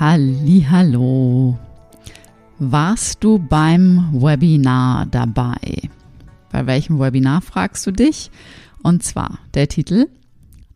Hallo. 0.00 1.58
Warst 2.60 3.24
du 3.24 3.40
beim 3.40 4.10
Webinar 4.12 5.06
dabei? 5.06 5.90
Bei 6.52 6.66
welchem 6.66 7.00
Webinar 7.00 7.40
fragst 7.42 7.84
du 7.84 7.90
dich? 7.90 8.30
Und 8.84 9.02
zwar 9.02 9.40
der 9.54 9.66
Titel 9.66 10.06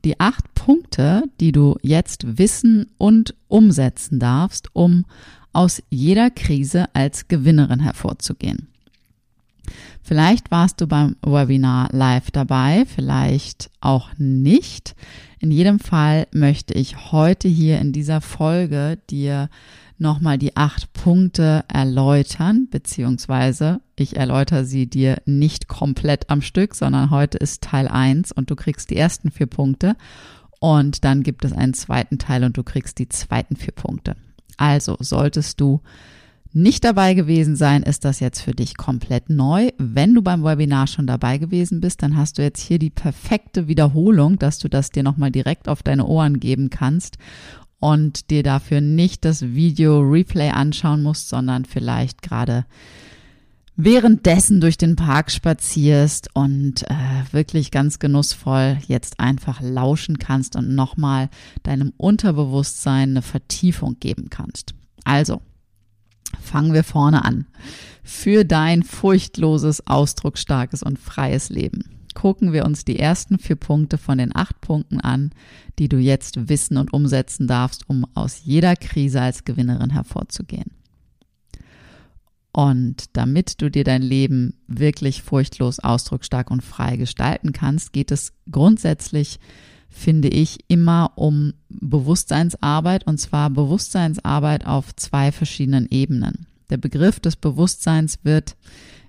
Die 0.05 0.19
acht 0.19 0.52
Punkte, 0.55 1.22
die 1.38 1.52
du 1.52 1.77
jetzt 1.83 2.36
wissen 2.36 2.86
und 2.98 3.36
umsetzen 3.46 4.19
darfst, 4.19 4.70
um 4.72 5.05
aus 5.52 5.84
jeder 5.89 6.28
Krise 6.30 6.86
als 6.92 7.28
Gewinnerin 7.28 7.78
hervorzugehen. 7.78 8.71
Vielleicht 10.03 10.50
warst 10.50 10.81
du 10.81 10.86
beim 10.86 11.17
Webinar 11.22 11.89
live 11.92 12.31
dabei, 12.33 12.84
vielleicht 12.86 13.70
auch 13.81 14.11
nicht. 14.19 14.97
In 15.39 15.50
jedem 15.50 15.78
Fall 15.78 16.27
möchte 16.33 16.75
ich 16.75 17.12
heute 17.12 17.48
hier 17.48 17.78
in 17.81 17.92
dieser 17.92 18.20
Folge 18.20 18.98
dir 19.11 19.48
nochmal 19.98 20.39
die 20.39 20.56
acht 20.56 20.92
Punkte 20.92 21.64
erläutern, 21.69 22.67
beziehungsweise 22.69 23.80
ich 23.95 24.17
erläutere 24.17 24.64
sie 24.64 24.89
dir 24.89 25.23
nicht 25.25 25.69
komplett 25.69 26.28
am 26.28 26.42
Stück, 26.42 26.75
sondern 26.75 27.11
heute 27.11 27.39
ist 27.39 27.62
Teil 27.62 27.86
eins 27.86 28.33
und 28.33 28.50
du 28.50 28.56
kriegst 28.56 28.91
die 28.91 28.97
ersten 28.97 29.30
vier 29.30 29.47
Punkte 29.47 29.97
und 30.58 31.05
dann 31.05 31.23
gibt 31.23 31.45
es 31.45 31.53
einen 31.53 31.75
zweiten 31.75 32.19
Teil 32.19 32.45
und 32.45 32.56
du 32.56 32.64
kriegst 32.64 32.98
die 32.98 33.08
zweiten 33.08 33.56
vier 33.56 33.73
Punkte. 33.73 34.17
Also 34.56 34.97
solltest 35.00 35.61
du 35.61 35.80
nicht 36.55 36.84
dabei 36.84 37.14
gewesen 37.14 37.56
sein, 37.56 37.83
ist 37.83 38.05
das 38.05 38.20
jetzt 38.20 38.41
für 38.41 38.53
dich 38.53 38.77
komplett 38.77 39.31
neu. 39.31 39.70
Wenn 39.78 40.14
du 40.14 40.22
beim 40.22 40.45
Webinar 40.45 40.86
schon 40.86 41.06
dabei 41.06 41.39
gewesen 41.39 41.81
bist, 41.81 42.03
dann 42.03 42.17
hast 42.17 42.39
du 42.39 42.42
jetzt 42.42 42.61
hier 42.61 42.78
die 42.78 42.91
perfekte 42.91 43.69
Wiederholung, 43.69 44.39
dass 44.39 44.58
du 44.58 44.69
das 44.69 44.91
dir 44.91 45.03
nochmal 45.03 45.30
direkt 45.30 45.69
auf 45.69 45.83
deine 45.83 46.06
Ohren 46.06 46.41
geben 46.41 46.70
kannst 46.70 47.17
und 47.78 48.30
dir 48.30 48.42
dafür 48.42 48.80
nicht 48.80 49.25
das 49.25 49.42
Video 49.42 50.00
Replay 50.00 50.50
anschauen 50.50 51.03
musst, 51.03 51.28
sondern 51.28 51.64
vielleicht 51.64 52.23
gerade 52.23 52.64
währenddessen 53.77 54.61
durch 54.61 54.78
den 54.78 54.97
Park 54.97 55.30
spazierst 55.30 56.28
und 56.34 56.83
äh, 56.89 56.95
wirklich 57.33 57.70
ganz 57.70 57.98
genussvoll 57.98 58.78
jetzt 58.86 59.19
einfach 59.19 59.61
lauschen 59.61 60.19
kannst 60.19 60.56
und 60.56 60.74
nochmal 60.74 61.29
deinem 61.62 61.92
Unterbewusstsein 61.96 63.11
eine 63.11 63.23
Vertiefung 63.23 63.96
geben 63.98 64.29
kannst. 64.30 64.74
Also, 65.05 65.41
Fangen 66.40 66.72
wir 66.72 66.84
vorne 66.84 67.24
an. 67.24 67.46
Für 68.02 68.44
dein 68.44 68.82
furchtloses, 68.82 69.86
ausdrucksstarkes 69.86 70.82
und 70.82 70.98
freies 70.98 71.50
Leben. 71.50 71.84
Gucken 72.14 72.52
wir 72.52 72.64
uns 72.66 72.84
die 72.84 72.98
ersten 72.98 73.38
vier 73.38 73.56
Punkte 73.56 73.96
von 73.96 74.18
den 74.18 74.36
acht 74.36 74.60
Punkten 74.60 75.00
an, 75.00 75.30
die 75.78 75.88
du 75.88 75.96
jetzt 75.96 76.48
wissen 76.48 76.76
und 76.76 76.92
umsetzen 76.92 77.46
darfst, 77.46 77.88
um 77.88 78.06
aus 78.14 78.42
jeder 78.44 78.76
Krise 78.76 79.20
als 79.20 79.44
Gewinnerin 79.44 79.90
hervorzugehen. 79.90 80.72
Und 82.52 83.16
damit 83.16 83.62
du 83.62 83.70
dir 83.70 83.84
dein 83.84 84.02
Leben 84.02 84.54
wirklich 84.66 85.22
furchtlos, 85.22 85.78
ausdrucksstark 85.78 86.50
und 86.50 86.62
frei 86.62 86.96
gestalten 86.96 87.52
kannst, 87.52 87.94
geht 87.94 88.10
es 88.10 88.34
grundsätzlich 88.50 89.40
finde 89.92 90.29
ich, 90.29 90.58
immer 90.69 91.13
um 91.17 91.53
Bewusstseinsarbeit 91.69 93.07
und 93.07 93.19
zwar 93.19 93.51
Bewusstseinsarbeit 93.51 94.67
auf 94.67 94.97
zwei 94.97 95.30
verschiedenen 95.30 95.86
Ebenen. 95.91 96.47
Der 96.70 96.79
Begriff 96.79 97.20
des 97.20 97.36
Bewusstseins 97.36 98.19
wird 98.23 98.57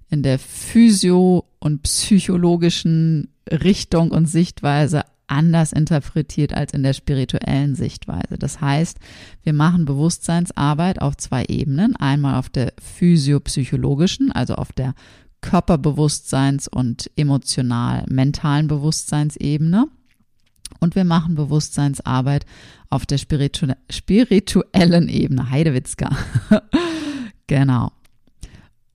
in 0.10 0.22
der 0.22 0.38
physio- 0.38 1.46
und 1.60 1.82
psychologischen 1.84 3.30
Richtung 3.50 4.12
und 4.12 4.28
Sichtweise 4.28 5.04
anders 5.28 5.72
interpretiert 5.72 6.54
als 6.54 6.74
in 6.74 6.84
der 6.84 6.94
spirituellen 6.94 7.76
Sichtweise. 7.76 8.38
Das 8.38 8.62
heißt, 8.62 9.00
wir 9.44 9.54
machen 9.54 9.86
Bewusstseinsarbeit 9.86 11.02
auf 11.02 11.18
zwei 11.18 11.46
Ebenen. 11.46 11.96
Einmal 11.96 12.38
auf 12.38 12.50
der 12.50 12.74
physiopsychologischen, 12.80 14.32
also 14.32 14.56
auf 14.56 14.74
der 14.74 14.94
Körperbewusstseins- 15.42 16.70
und 16.70 17.10
emotional-mentalen 17.16 18.68
Bewusstseinsebene 18.68 19.88
und 20.84 20.96
wir 20.96 21.06
machen 21.06 21.36
Bewusstseinsarbeit 21.36 22.46
auf 22.90 23.06
der 23.06 23.18
spiritu 23.18 23.68
spirituellen 23.90 25.08
Ebene. 25.10 25.50
Heidewitzka. 25.50 26.16
genau. 27.48 27.92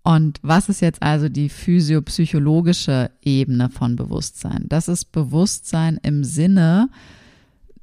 Und 0.02 0.38
was 0.42 0.68
ist 0.68 0.80
jetzt 0.80 1.02
also 1.02 1.28
die 1.28 1.48
physiopsychologische 1.48 3.10
Ebene 3.22 3.68
von 3.68 3.96
Bewusstsein? 3.96 4.66
Das 4.68 4.88
ist 4.88 5.12
Bewusstsein 5.12 5.98
im 6.02 6.24
Sinne 6.24 6.88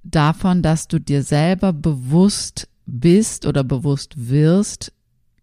davon, 0.04 0.62
dass 0.62 0.88
du 0.88 1.00
dir 1.00 1.24
selber 1.24 1.74
bewusst 1.74 2.68
bist 2.86 3.46
oder 3.46 3.64
bewusst 3.64 4.30
wirst 4.30 4.92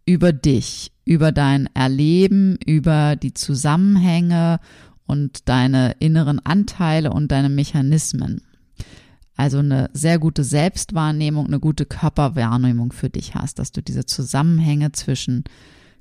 über 0.06 0.32
dich, 0.32 0.92
über 1.04 1.32
dein 1.32 1.68
Erleben, 1.74 2.58
über 2.64 3.16
die 3.16 3.34
Zusammenhänge 3.34 4.60
und 5.06 5.48
deine 5.48 5.96
inneren 5.98 6.44
Anteile 6.44 7.12
und 7.12 7.32
deine 7.32 7.48
Mechanismen. 7.48 8.42
Also 9.42 9.58
eine 9.58 9.90
sehr 9.92 10.20
gute 10.20 10.44
Selbstwahrnehmung, 10.44 11.46
eine 11.46 11.58
gute 11.58 11.84
Körperwahrnehmung 11.84 12.92
für 12.92 13.10
dich 13.10 13.34
hast, 13.34 13.58
dass 13.58 13.72
du 13.72 13.82
diese 13.82 14.06
Zusammenhänge 14.06 14.92
zwischen 14.92 15.42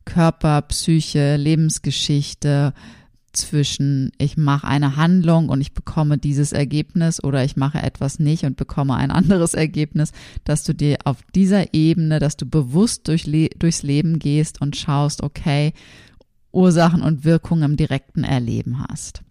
Körper, 0.05 0.61
Psyche, 0.61 1.37
Lebensgeschichte, 1.37 2.75
zwischen 3.33 4.11
ich 4.19 4.37
mache 4.37 4.67
eine 4.67 4.95
Handlung 4.95 5.49
und 5.49 5.59
ich 5.59 5.73
bekomme 5.73 6.19
dieses 6.19 6.51
Ergebnis 6.51 7.23
oder 7.23 7.43
ich 7.43 7.55
mache 7.55 7.81
etwas 7.81 8.19
nicht 8.19 8.43
und 8.43 8.57
bekomme 8.57 8.93
ein 8.93 9.09
anderes 9.09 9.55
Ergebnis, 9.55 10.11
dass 10.43 10.63
du 10.63 10.75
dir 10.75 10.99
auf 11.05 11.17
dieser 11.33 11.73
Ebene, 11.73 12.19
dass 12.19 12.37
du 12.37 12.45
bewusst 12.45 13.07
durch, 13.07 13.23
durchs 13.57 13.81
Leben 13.81 14.19
gehst 14.19 14.61
und 14.61 14.75
schaust, 14.75 15.23
okay, 15.23 15.73
Ursachen 16.51 17.01
und 17.01 17.25
Wirkungen 17.25 17.63
im 17.63 17.75
direkten 17.75 18.23
Erleben 18.23 18.85
hast. 18.87 19.23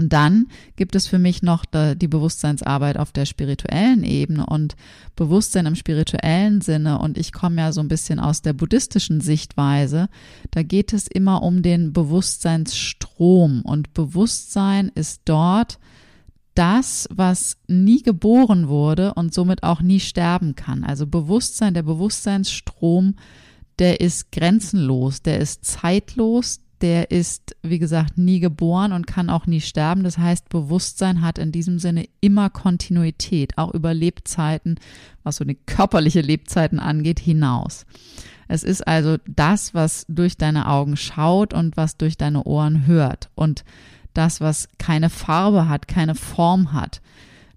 Und 0.00 0.14
dann 0.14 0.46
gibt 0.76 0.94
es 0.94 1.06
für 1.06 1.18
mich 1.18 1.42
noch 1.42 1.66
die 1.66 2.08
Bewusstseinsarbeit 2.08 2.96
auf 2.96 3.12
der 3.12 3.26
spirituellen 3.26 4.02
Ebene 4.02 4.46
und 4.46 4.74
Bewusstsein 5.14 5.66
im 5.66 5.74
spirituellen 5.74 6.62
Sinne. 6.62 7.00
Und 7.00 7.18
ich 7.18 7.34
komme 7.34 7.60
ja 7.60 7.70
so 7.70 7.82
ein 7.82 7.88
bisschen 7.88 8.18
aus 8.18 8.40
der 8.40 8.54
buddhistischen 8.54 9.20
Sichtweise. 9.20 10.08
Da 10.52 10.62
geht 10.62 10.94
es 10.94 11.06
immer 11.06 11.42
um 11.42 11.60
den 11.60 11.92
Bewusstseinsstrom. 11.92 13.60
Und 13.60 13.92
Bewusstsein 13.92 14.90
ist 14.94 15.20
dort 15.26 15.78
das, 16.54 17.06
was 17.12 17.58
nie 17.68 18.02
geboren 18.02 18.68
wurde 18.68 19.12
und 19.12 19.34
somit 19.34 19.64
auch 19.64 19.82
nie 19.82 20.00
sterben 20.00 20.54
kann. 20.54 20.82
Also 20.82 21.06
Bewusstsein, 21.06 21.74
der 21.74 21.82
Bewusstseinsstrom 21.82 23.16
der 23.78 24.00
ist 24.00 24.30
grenzenlos, 24.30 25.22
der 25.22 25.40
ist 25.40 25.64
zeitlos, 25.64 26.60
der 26.82 27.10
ist, 27.10 27.56
wie 27.62 27.78
gesagt, 27.78 28.18
nie 28.18 28.40
geboren 28.40 28.92
und 28.92 29.06
kann 29.06 29.30
auch 29.30 29.46
nie 29.46 29.60
sterben. 29.60 30.02
Das 30.02 30.18
heißt, 30.18 30.48
Bewusstsein 30.48 31.22
hat 31.22 31.38
in 31.38 31.52
diesem 31.52 31.78
Sinne 31.78 32.06
immer 32.20 32.50
Kontinuität, 32.50 33.58
auch 33.58 33.72
über 33.72 33.94
Lebzeiten, 33.94 34.76
was 35.22 35.36
so 35.36 35.44
die 35.44 35.58
körperliche 35.66 36.20
Lebzeiten 36.20 36.78
angeht, 36.78 37.20
hinaus. 37.20 37.86
Es 38.48 38.64
ist 38.64 38.86
also 38.86 39.16
das, 39.26 39.74
was 39.74 40.06
durch 40.08 40.36
deine 40.36 40.66
Augen 40.68 40.96
schaut 40.96 41.54
und 41.54 41.76
was 41.76 41.96
durch 41.96 42.16
deine 42.16 42.44
Ohren 42.44 42.86
hört 42.86 43.30
und 43.34 43.64
das, 44.12 44.40
was 44.40 44.68
keine 44.78 45.10
Farbe 45.10 45.68
hat, 45.68 45.86
keine 45.86 46.14
Form 46.14 46.72
hat. 46.72 47.00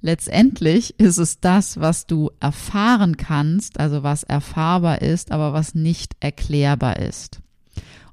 Letztendlich 0.01 0.99
ist 0.99 1.17
es 1.17 1.39
das, 1.39 1.79
was 1.79 2.05
du 2.05 2.29
erfahren 2.39 3.15
kannst, 3.15 3.79
also 3.79 4.03
was 4.03 4.23
erfahrbar 4.23 5.01
ist, 5.01 5.31
aber 5.31 5.53
was 5.53 5.75
nicht 5.75 6.15
erklärbar 6.19 6.99
ist. 6.99 7.42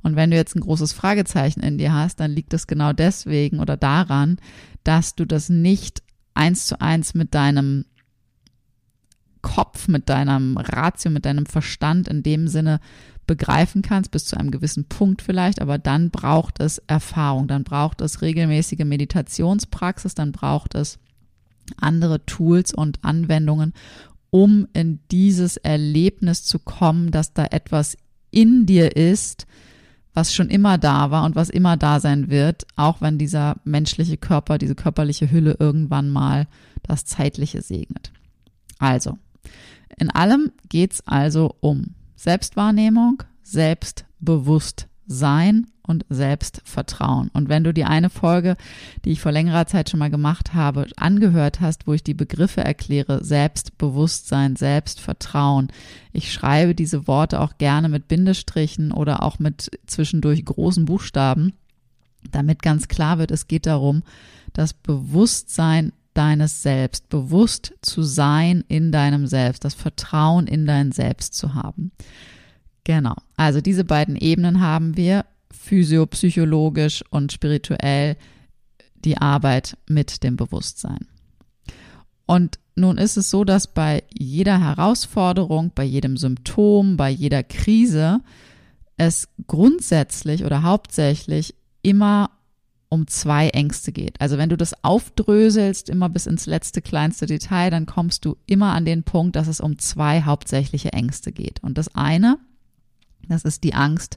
Und 0.02 0.16
wenn 0.16 0.30
du 0.30 0.36
jetzt 0.36 0.56
ein 0.56 0.60
großes 0.60 0.92
Fragezeichen 0.92 1.60
in 1.60 1.78
dir 1.78 1.92
hast, 1.92 2.20
dann 2.20 2.30
liegt 2.30 2.54
es 2.54 2.66
genau 2.66 2.92
deswegen 2.92 3.60
oder 3.60 3.76
daran, 3.76 4.38
dass 4.84 5.14
du 5.14 5.24
das 5.24 5.48
nicht 5.48 6.02
eins 6.34 6.66
zu 6.66 6.80
eins 6.80 7.14
mit 7.14 7.34
deinem 7.34 7.84
Kopf, 9.42 9.88
mit 9.88 10.08
deinem 10.08 10.56
Ratio, 10.56 11.10
mit 11.10 11.24
deinem 11.24 11.46
Verstand 11.46 12.08
in 12.08 12.22
dem 12.22 12.48
Sinne 12.48 12.80
begreifen 13.26 13.82
kannst, 13.82 14.10
bis 14.10 14.24
zu 14.24 14.36
einem 14.36 14.50
gewissen 14.50 14.86
Punkt 14.86 15.22
vielleicht, 15.22 15.60
aber 15.62 15.78
dann 15.78 16.10
braucht 16.10 16.60
es 16.60 16.78
Erfahrung, 16.86 17.46
dann 17.46 17.62
braucht 17.62 18.00
es 18.00 18.22
regelmäßige 18.22 18.84
Meditationspraxis, 18.84 20.14
dann 20.14 20.32
braucht 20.32 20.74
es 20.74 20.98
andere 21.76 22.26
Tools 22.26 22.74
und 22.74 23.04
Anwendungen, 23.04 23.72
um 24.30 24.66
in 24.72 25.00
dieses 25.10 25.56
Erlebnis 25.56 26.44
zu 26.44 26.58
kommen, 26.58 27.12
dass 27.12 27.32
da 27.32 27.46
etwas 27.50 27.96
in 28.30 28.66
dir 28.66 28.96
ist, 28.96 29.46
was 30.20 30.34
schon 30.34 30.50
immer 30.50 30.76
da 30.76 31.10
war 31.10 31.24
und 31.24 31.34
was 31.34 31.48
immer 31.48 31.78
da 31.78 31.98
sein 31.98 32.28
wird, 32.28 32.66
auch 32.76 33.00
wenn 33.00 33.16
dieser 33.16 33.56
menschliche 33.64 34.18
Körper, 34.18 34.58
diese 34.58 34.74
körperliche 34.74 35.30
Hülle 35.30 35.56
irgendwann 35.58 36.10
mal 36.10 36.46
das 36.82 37.06
Zeitliche 37.06 37.62
segnet. 37.62 38.12
Also, 38.78 39.16
in 39.96 40.10
allem 40.10 40.52
geht's 40.68 41.00
also 41.06 41.56
um 41.60 41.94
Selbstwahrnehmung, 42.16 43.22
Selbstbewusstsein 43.42 45.68
und 45.90 46.06
Selbstvertrauen. 46.08 47.30
Und 47.32 47.48
wenn 47.48 47.64
du 47.64 47.74
die 47.74 47.84
eine 47.84 48.08
Folge, 48.08 48.56
die 49.04 49.10
ich 49.10 49.20
vor 49.20 49.32
längerer 49.32 49.66
Zeit 49.66 49.90
schon 49.90 49.98
mal 49.98 50.10
gemacht 50.10 50.54
habe, 50.54 50.86
angehört 50.96 51.60
hast, 51.60 51.86
wo 51.86 51.92
ich 51.92 52.02
die 52.02 52.14
Begriffe 52.14 52.62
erkläre, 52.62 53.22
Selbstbewusstsein, 53.22 54.56
Selbstvertrauen, 54.56 55.68
ich 56.12 56.32
schreibe 56.32 56.74
diese 56.74 57.06
Worte 57.06 57.40
auch 57.40 57.58
gerne 57.58 57.88
mit 57.88 58.08
Bindestrichen 58.08 58.92
oder 58.92 59.22
auch 59.22 59.38
mit 59.38 59.70
zwischendurch 59.86 60.44
großen 60.44 60.86
Buchstaben, 60.86 61.52
damit 62.30 62.62
ganz 62.62 62.88
klar 62.88 63.18
wird, 63.18 63.30
es 63.30 63.48
geht 63.48 63.66
darum, 63.66 64.02
das 64.52 64.72
Bewusstsein 64.72 65.92
deines 66.14 66.62
Selbst, 66.62 67.08
bewusst 67.08 67.72
zu 67.82 68.02
sein 68.02 68.64
in 68.68 68.92
deinem 68.92 69.26
Selbst, 69.26 69.64
das 69.64 69.74
Vertrauen 69.74 70.46
in 70.46 70.66
dein 70.66 70.92
Selbst 70.92 71.34
zu 71.34 71.54
haben. 71.54 71.92
Genau. 72.84 73.14
Also 73.36 73.60
diese 73.60 73.84
beiden 73.84 74.16
Ebenen 74.16 74.60
haben 74.60 74.96
wir 74.96 75.24
physiopsychologisch 75.62 77.04
und 77.10 77.32
spirituell 77.32 78.16
die 79.04 79.18
Arbeit 79.18 79.76
mit 79.88 80.22
dem 80.22 80.36
Bewusstsein. 80.36 81.06
Und 82.26 82.58
nun 82.76 82.96
ist 82.96 83.16
es 83.16 83.30
so, 83.30 83.44
dass 83.44 83.66
bei 83.66 84.02
jeder 84.12 84.60
Herausforderung, 84.60 85.72
bei 85.74 85.84
jedem 85.84 86.16
Symptom, 86.16 86.96
bei 86.96 87.10
jeder 87.10 87.42
Krise 87.42 88.20
es 88.96 89.28
grundsätzlich 89.46 90.44
oder 90.44 90.62
hauptsächlich 90.62 91.54
immer 91.82 92.30
um 92.88 93.06
zwei 93.06 93.48
Ängste 93.50 93.92
geht. 93.92 94.20
Also 94.20 94.38
wenn 94.38 94.48
du 94.48 94.56
das 94.56 94.84
aufdröselst, 94.84 95.88
immer 95.88 96.08
bis 96.08 96.26
ins 96.26 96.46
letzte 96.46 96.82
kleinste 96.82 97.26
Detail, 97.26 97.70
dann 97.70 97.86
kommst 97.86 98.24
du 98.24 98.36
immer 98.46 98.72
an 98.72 98.84
den 98.84 99.04
Punkt, 99.04 99.36
dass 99.36 99.46
es 99.46 99.60
um 99.60 99.78
zwei 99.78 100.22
hauptsächliche 100.22 100.92
Ängste 100.92 101.32
geht. 101.32 101.62
Und 101.62 101.78
das 101.78 101.94
eine 101.94 102.38
das 103.30 103.44
ist 103.44 103.64
die 103.64 103.74
Angst, 103.74 104.16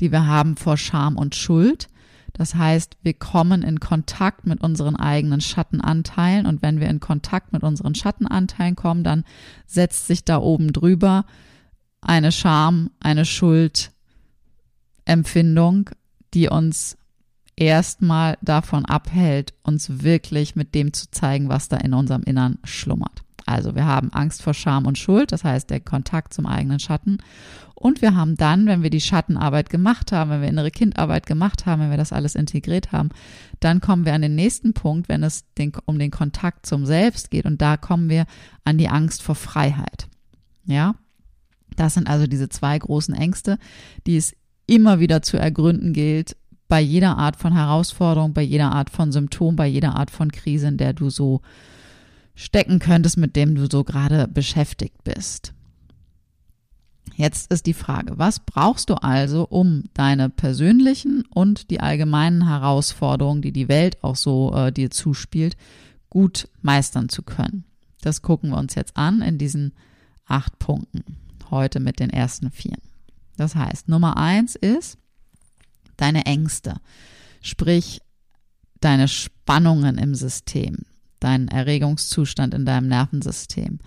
die 0.00 0.12
wir 0.12 0.26
haben 0.26 0.56
vor 0.56 0.76
Scham 0.76 1.16
und 1.16 1.34
Schuld. 1.34 1.88
Das 2.32 2.54
heißt, 2.56 2.96
wir 3.02 3.14
kommen 3.14 3.62
in 3.62 3.78
Kontakt 3.78 4.44
mit 4.46 4.60
unseren 4.60 4.96
eigenen 4.96 5.40
Schattenanteilen 5.40 6.46
und 6.46 6.62
wenn 6.62 6.80
wir 6.80 6.88
in 6.88 6.98
Kontakt 6.98 7.52
mit 7.52 7.62
unseren 7.62 7.94
Schattenanteilen 7.94 8.74
kommen, 8.74 9.04
dann 9.04 9.22
setzt 9.66 10.08
sich 10.08 10.24
da 10.24 10.38
oben 10.38 10.72
drüber 10.72 11.26
eine 12.00 12.32
Scham, 12.32 12.90
eine 13.00 13.24
Schuldempfindung, 13.24 15.90
die 16.34 16.48
uns 16.48 16.98
erstmal 17.56 18.36
davon 18.42 18.84
abhält, 18.84 19.54
uns 19.62 20.02
wirklich 20.02 20.56
mit 20.56 20.74
dem 20.74 20.92
zu 20.92 21.08
zeigen, 21.10 21.48
was 21.48 21.68
da 21.68 21.76
in 21.76 21.94
unserem 21.94 22.24
Innern 22.24 22.58
schlummert. 22.64 23.23
Also 23.46 23.74
wir 23.74 23.84
haben 23.84 24.12
Angst 24.12 24.42
vor 24.42 24.54
Scham 24.54 24.86
und 24.86 24.98
Schuld, 24.98 25.32
das 25.32 25.44
heißt 25.44 25.70
der 25.70 25.80
Kontakt 25.80 26.32
zum 26.32 26.46
eigenen 26.46 26.80
Schatten. 26.80 27.18
Und 27.74 28.00
wir 28.00 28.16
haben 28.16 28.36
dann, 28.36 28.66
wenn 28.66 28.82
wir 28.82 28.90
die 28.90 29.00
Schattenarbeit 29.00 29.68
gemacht 29.68 30.12
haben, 30.12 30.30
wenn 30.30 30.40
wir 30.40 30.48
innere 30.48 30.70
Kindarbeit 30.70 31.26
gemacht 31.26 31.66
haben, 31.66 31.82
wenn 31.82 31.90
wir 31.90 31.98
das 31.98 32.12
alles 32.12 32.34
integriert 32.34 32.92
haben, 32.92 33.10
dann 33.60 33.80
kommen 33.80 34.06
wir 34.06 34.14
an 34.14 34.22
den 34.22 34.34
nächsten 34.34 34.72
Punkt, 34.72 35.08
wenn 35.08 35.22
es 35.22 35.44
den, 35.58 35.72
um 35.84 35.98
den 35.98 36.10
Kontakt 36.10 36.64
zum 36.64 36.86
Selbst 36.86 37.30
geht. 37.30 37.44
Und 37.44 37.60
da 37.60 37.76
kommen 37.76 38.08
wir 38.08 38.24
an 38.64 38.78
die 38.78 38.88
Angst 38.88 39.22
vor 39.22 39.34
Freiheit. 39.34 40.08
Ja, 40.64 40.94
das 41.76 41.94
sind 41.94 42.08
also 42.08 42.26
diese 42.26 42.48
zwei 42.48 42.78
großen 42.78 43.14
Ängste, 43.14 43.58
die 44.06 44.16
es 44.16 44.34
immer 44.66 45.00
wieder 45.00 45.20
zu 45.20 45.36
ergründen 45.36 45.92
gilt, 45.92 46.36
bei 46.68 46.80
jeder 46.80 47.18
Art 47.18 47.36
von 47.36 47.52
Herausforderung, 47.52 48.32
bei 48.32 48.42
jeder 48.42 48.72
Art 48.72 48.88
von 48.88 49.12
Symptom, 49.12 49.56
bei 49.56 49.66
jeder 49.66 49.96
Art 49.96 50.10
von 50.10 50.32
Krise, 50.32 50.68
in 50.68 50.78
der 50.78 50.94
du 50.94 51.10
so 51.10 51.42
stecken 52.34 52.78
könntest, 52.78 53.16
mit 53.16 53.36
dem 53.36 53.54
du 53.54 53.68
so 53.70 53.84
gerade 53.84 54.28
beschäftigt 54.28 55.04
bist. 55.04 55.54
Jetzt 57.16 57.52
ist 57.52 57.66
die 57.66 57.74
Frage, 57.74 58.18
was 58.18 58.40
brauchst 58.40 58.90
du 58.90 58.94
also, 58.94 59.46
um 59.48 59.84
deine 59.94 60.30
persönlichen 60.30 61.24
und 61.32 61.70
die 61.70 61.80
allgemeinen 61.80 62.48
Herausforderungen, 62.48 63.42
die 63.42 63.52
die 63.52 63.68
Welt 63.68 64.02
auch 64.02 64.16
so 64.16 64.52
äh, 64.52 64.72
dir 64.72 64.90
zuspielt, 64.90 65.56
gut 66.10 66.48
meistern 66.60 67.08
zu 67.08 67.22
können? 67.22 67.64
Das 68.00 68.22
gucken 68.22 68.50
wir 68.50 68.58
uns 68.58 68.74
jetzt 68.74 68.96
an 68.96 69.22
in 69.22 69.38
diesen 69.38 69.74
acht 70.26 70.58
Punkten. 70.58 71.04
Heute 71.50 71.78
mit 71.78 72.00
den 72.00 72.10
ersten 72.10 72.50
vier. 72.50 72.76
Das 73.36 73.54
heißt, 73.54 73.88
Nummer 73.88 74.16
eins 74.16 74.56
ist 74.56 74.98
deine 75.96 76.26
Ängste, 76.26 76.80
sprich 77.42 78.00
deine 78.80 79.06
Spannungen 79.06 79.98
im 79.98 80.14
System, 80.14 80.78
deinen 81.24 81.48
Erregungszustand 81.48 82.54
in 82.54 82.64
deinem 82.64 82.88
Nervensystem. 82.88 83.78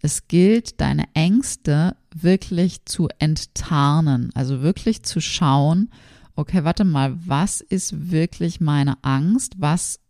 Es 0.00 0.28
gilt, 0.28 0.80
deine 0.80 1.04
Ängste 1.14 1.96
wirklich 2.14 2.84
zu 2.84 3.08
enttarnen, 3.18 4.30
also 4.34 4.62
wirklich 4.62 5.02
zu 5.02 5.20
schauen, 5.20 5.90
okay, 6.36 6.64
warte 6.64 6.84
mal, 6.84 7.16
was 7.26 7.60
ist 7.60 8.10
wirklich 8.10 8.60
meine 8.60 9.02
Angst? 9.02 9.54
Was 9.58 10.00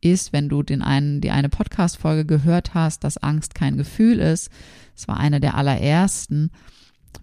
ist, 0.00 0.32
wenn 0.32 0.48
du 0.48 0.62
den 0.62 0.82
einen, 0.82 1.20
die 1.20 1.30
eine 1.30 1.48
Podcast-Folge 1.48 2.24
gehört 2.24 2.74
hast, 2.74 3.04
dass 3.04 3.18
Angst 3.18 3.54
kein 3.54 3.76
Gefühl 3.76 4.18
ist? 4.18 4.50
Es 4.96 5.08
war 5.08 5.18
eine 5.18 5.40
der 5.40 5.54
allerersten. 5.54 6.50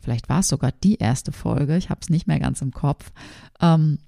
Vielleicht 0.01 0.29
war 0.29 0.39
es 0.39 0.47
sogar 0.47 0.71
die 0.71 0.95
erste 0.95 1.31
Folge. 1.31 1.77
Ich 1.77 1.89
habe 1.89 2.01
es 2.01 2.09
nicht 2.09 2.27
mehr 2.27 2.39
ganz 2.39 2.61
im 2.61 2.71
Kopf. 2.71 3.11
Ähm, 3.61 3.99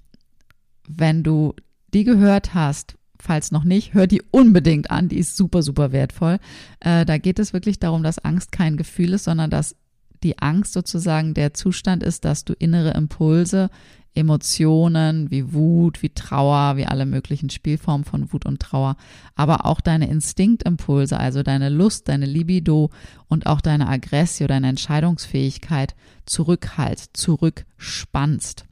wenn 0.88 1.22
du 1.22 1.54
die 1.92 2.04
gehört 2.04 2.54
hast, 2.54 2.96
falls 3.22 3.50
noch 3.52 3.64
nicht, 3.64 3.94
hör 3.94 4.06
die 4.06 4.22
unbedingt 4.30 4.90
an, 4.90 5.08
die 5.08 5.18
ist 5.18 5.36
super, 5.36 5.62
super 5.62 5.92
wertvoll. 5.92 6.38
Äh, 6.80 7.04
da 7.04 7.18
geht 7.18 7.38
es 7.38 7.52
wirklich 7.52 7.78
darum, 7.78 8.02
dass 8.02 8.18
Angst 8.18 8.52
kein 8.52 8.76
Gefühl 8.76 9.12
ist, 9.14 9.24
sondern 9.24 9.50
dass 9.50 9.76
die 10.22 10.38
Angst 10.38 10.72
sozusagen 10.72 11.34
der 11.34 11.54
Zustand 11.54 12.02
ist, 12.02 12.24
dass 12.24 12.44
du 12.44 12.52
innere 12.52 12.92
Impulse, 12.92 13.70
Emotionen 14.14 15.30
wie 15.30 15.52
Wut, 15.52 16.02
wie 16.02 16.08
Trauer, 16.10 16.76
wie 16.76 16.86
alle 16.86 17.06
möglichen 17.06 17.48
Spielformen 17.48 18.04
von 18.04 18.32
Wut 18.32 18.44
und 18.44 18.60
Trauer, 18.60 18.96
aber 19.36 19.66
auch 19.66 19.80
deine 19.80 20.10
Instinktimpulse, 20.10 21.18
also 21.18 21.42
deine 21.42 21.68
Lust, 21.68 22.08
deine 22.08 22.26
Libido 22.26 22.90
und 23.28 23.46
auch 23.46 23.60
deine 23.60 23.88
Aggression, 23.88 24.48
deine 24.48 24.68
Entscheidungsfähigkeit 24.68 25.94
zurückhalt, 26.26 27.10
zurückspannst. 27.12 28.64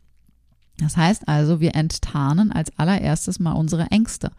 Das 0.80 0.97
heißt 0.97 1.26
also, 1.26 1.61
wir 1.61 1.75
enttarnen 1.75 2.52
als 2.52 2.76
allererstes 2.78 3.40
mal 3.40 3.52
unsere 3.52 3.90
Ängste. 3.90 4.30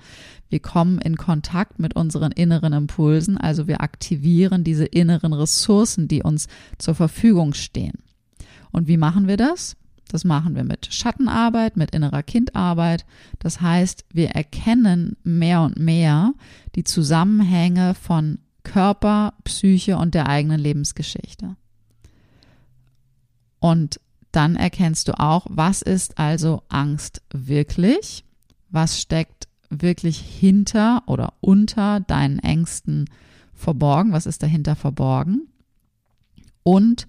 Wir 0.49 0.59
kommen 0.59 0.99
in 0.99 1.17
Kontakt 1.17 1.79
mit 1.79 1.95
unseren 1.95 2.31
inneren 2.31 2.73
Impulsen, 2.73 3.37
also 3.37 3.67
wir 3.67 3.81
aktivieren 3.81 4.63
diese 4.63 4.85
inneren 4.85 5.33
Ressourcen, 5.33 6.07
die 6.07 6.23
uns 6.23 6.47
zur 6.77 6.95
Verfügung 6.95 7.53
stehen. 7.53 7.99
Und 8.71 8.87
wie 8.87 8.97
machen 8.97 9.27
wir 9.27 9.37
das? 9.37 9.75
Das 10.09 10.23
machen 10.23 10.55
wir 10.55 10.63
mit 10.63 10.91
Schattenarbeit, 10.91 11.77
mit 11.77 11.91
innerer 11.91 12.23
Kindarbeit. 12.23 13.05
Das 13.37 13.61
heißt, 13.61 14.05
wir 14.11 14.29
erkennen 14.29 15.17
mehr 15.23 15.61
und 15.61 15.77
mehr 15.77 16.33
die 16.75 16.83
Zusammenhänge 16.83 17.93
von 17.93 18.39
Körper, 18.63 19.33
Psyche 19.43 19.97
und 19.97 20.15
der 20.15 20.27
eigenen 20.27 20.59
Lebensgeschichte. 20.59 21.55
Und 23.59 23.99
dann 24.31 24.55
erkennst 24.55 25.07
du 25.07 25.19
auch, 25.19 25.45
was 25.49 25.81
ist 25.81 26.19
also 26.19 26.63
Angst 26.69 27.21
wirklich? 27.31 28.23
Was 28.69 29.01
steckt 29.01 29.47
wirklich 29.69 30.19
hinter 30.19 31.03
oder 31.07 31.33
unter 31.41 31.99
deinen 31.99 32.39
Ängsten 32.39 33.05
verborgen? 33.53 34.11
Was 34.11 34.25
ist 34.25 34.43
dahinter 34.43 34.75
verborgen? 34.75 35.47
Und 36.63 37.07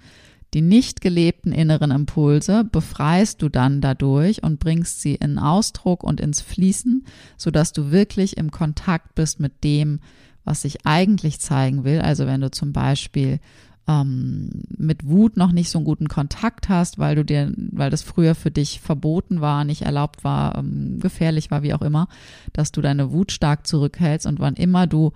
die 0.52 0.62
nicht 0.62 1.00
gelebten 1.00 1.52
inneren 1.52 1.92
Impulse 1.92 2.64
befreist 2.64 3.40
du 3.40 3.48
dann 3.48 3.80
dadurch 3.80 4.42
und 4.42 4.58
bringst 4.58 5.00
sie 5.00 5.14
in 5.14 5.38
Ausdruck 5.38 6.02
und 6.02 6.20
ins 6.20 6.40
Fließen, 6.40 7.04
sodass 7.36 7.72
du 7.72 7.92
wirklich 7.92 8.36
im 8.36 8.50
Kontakt 8.50 9.14
bist 9.14 9.38
mit 9.38 9.62
dem, 9.62 10.00
was 10.44 10.62
sich 10.62 10.86
eigentlich 10.86 11.38
zeigen 11.38 11.84
will. 11.84 12.00
Also 12.00 12.26
wenn 12.26 12.40
du 12.40 12.50
zum 12.50 12.72
Beispiel 12.72 13.38
ähm, 13.90 14.50
mit 14.76 15.06
Wut 15.06 15.36
noch 15.36 15.52
nicht 15.52 15.70
so 15.70 15.78
einen 15.78 15.84
guten 15.84 16.08
Kontakt 16.08 16.68
hast, 16.68 16.98
weil 16.98 17.16
du 17.16 17.24
dir, 17.24 17.52
weil 17.56 17.90
das 17.90 18.02
früher 18.02 18.34
für 18.34 18.50
dich 18.50 18.80
verboten 18.80 19.40
war, 19.40 19.64
nicht 19.64 19.82
erlaubt 19.82 20.22
war, 20.22 20.58
ähm, 20.58 21.00
gefährlich 21.00 21.50
war, 21.50 21.62
wie 21.62 21.74
auch 21.74 21.82
immer, 21.82 22.08
dass 22.52 22.70
du 22.70 22.80
deine 22.80 23.10
Wut 23.10 23.32
stark 23.32 23.66
zurückhältst 23.66 24.26
und 24.26 24.38
wann 24.38 24.54
immer 24.54 24.86
du 24.86 25.12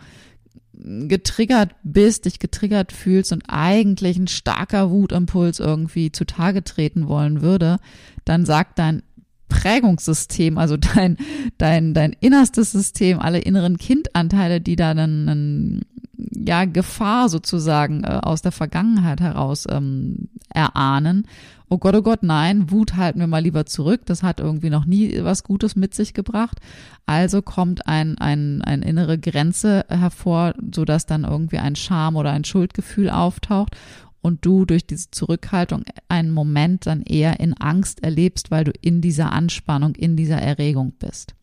getriggert 0.76 1.70
bist, 1.84 2.24
dich 2.24 2.40
getriggert 2.40 2.90
fühlst 2.90 3.32
und 3.32 3.44
eigentlich 3.46 4.16
ein 4.16 4.26
starker 4.26 4.90
Wutimpuls 4.90 5.60
irgendwie 5.60 6.10
zutage 6.10 6.64
treten 6.64 7.06
wollen 7.06 7.42
würde, 7.42 7.78
dann 8.24 8.44
sagt 8.44 8.80
dein 8.80 9.04
Prägungssystem, 9.48 10.58
also 10.58 10.76
dein, 10.76 11.16
dein, 11.58 11.94
dein 11.94 12.14
innerstes 12.20 12.72
System, 12.72 13.18
alle 13.20 13.38
inneren 13.38 13.78
Kindanteile, 13.78 14.60
die 14.60 14.76
da 14.76 14.94
dann, 14.94 15.26
dann 15.26 15.80
ja, 16.16 16.64
Gefahr 16.64 17.28
sozusagen 17.28 18.04
äh, 18.04 18.20
aus 18.22 18.42
der 18.42 18.52
Vergangenheit 18.52 19.20
heraus 19.20 19.66
ähm, 19.70 20.28
erahnen. 20.48 21.26
Oh 21.70 21.78
Gott, 21.78 21.94
oh 21.96 22.02
Gott, 22.02 22.22
nein, 22.22 22.70
Wut 22.70 22.94
halten 22.94 23.20
wir 23.20 23.26
mal 23.26 23.42
lieber 23.42 23.66
zurück. 23.66 24.02
Das 24.04 24.22
hat 24.22 24.38
irgendwie 24.38 24.70
noch 24.70 24.84
nie 24.84 25.18
was 25.24 25.44
Gutes 25.44 25.76
mit 25.76 25.94
sich 25.94 26.12
gebracht. 26.12 26.60
Also 27.06 27.42
kommt 27.42 27.86
ein, 27.86 28.18
ein, 28.18 28.62
eine 28.62 28.84
innere 28.84 29.18
Grenze 29.18 29.84
hervor, 29.88 30.54
so 30.74 30.84
dass 30.84 31.06
dann 31.06 31.24
irgendwie 31.24 31.58
ein 31.58 31.74
Scham 31.74 32.16
oder 32.16 32.30
ein 32.30 32.44
Schuldgefühl 32.44 33.10
auftaucht 33.10 33.76
und 34.24 34.46
du 34.46 34.64
durch 34.64 34.86
diese 34.86 35.10
Zurückhaltung 35.10 35.84
einen 36.08 36.30
Moment 36.30 36.86
dann 36.86 37.02
eher 37.02 37.40
in 37.40 37.52
Angst 37.52 38.02
erlebst, 38.02 38.50
weil 38.50 38.64
du 38.64 38.72
in 38.80 39.02
dieser 39.02 39.32
Anspannung, 39.32 39.94
in 39.96 40.16
dieser 40.16 40.40
Erregung 40.40 40.92
bist. 40.98 41.34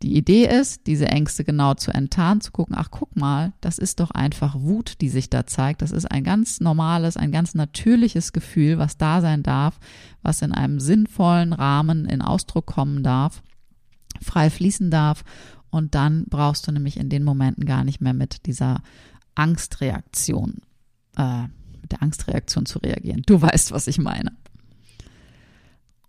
Die 0.00 0.16
Idee 0.16 0.46
ist, 0.46 0.86
diese 0.86 1.08
Ängste 1.08 1.44
genau 1.44 1.74
zu 1.74 1.92
enttarnen, 1.92 2.40
zu 2.40 2.50
gucken, 2.50 2.74
ach 2.78 2.90
guck 2.90 3.14
mal, 3.14 3.52
das 3.60 3.76
ist 3.76 4.00
doch 4.00 4.10
einfach 4.10 4.54
Wut, 4.58 5.02
die 5.02 5.10
sich 5.10 5.28
da 5.28 5.46
zeigt. 5.46 5.82
Das 5.82 5.92
ist 5.92 6.10
ein 6.10 6.24
ganz 6.24 6.60
normales, 6.60 7.18
ein 7.18 7.30
ganz 7.30 7.54
natürliches 7.54 8.32
Gefühl, 8.32 8.78
was 8.78 8.96
da 8.96 9.20
sein 9.20 9.42
darf, 9.42 9.78
was 10.22 10.40
in 10.40 10.52
einem 10.52 10.80
sinnvollen 10.80 11.52
Rahmen 11.52 12.06
in 12.06 12.22
Ausdruck 12.22 12.64
kommen 12.64 13.02
darf, 13.02 13.42
frei 14.22 14.48
fließen 14.48 14.90
darf. 14.90 15.24
Und 15.68 15.94
dann 15.94 16.24
brauchst 16.30 16.66
du 16.66 16.72
nämlich 16.72 16.96
in 16.96 17.10
den 17.10 17.22
Momenten 17.22 17.66
gar 17.66 17.84
nicht 17.84 18.00
mehr 18.00 18.14
mit 18.14 18.46
dieser 18.46 18.80
Angstreaktion, 19.34 20.62
äh, 21.18 21.44
der 21.92 22.02
Angstreaktion 22.02 22.66
zu 22.66 22.78
reagieren. 22.78 23.22
Du 23.26 23.40
weißt, 23.40 23.72
was 23.72 23.86
ich 23.86 23.98
meine. 23.98 24.32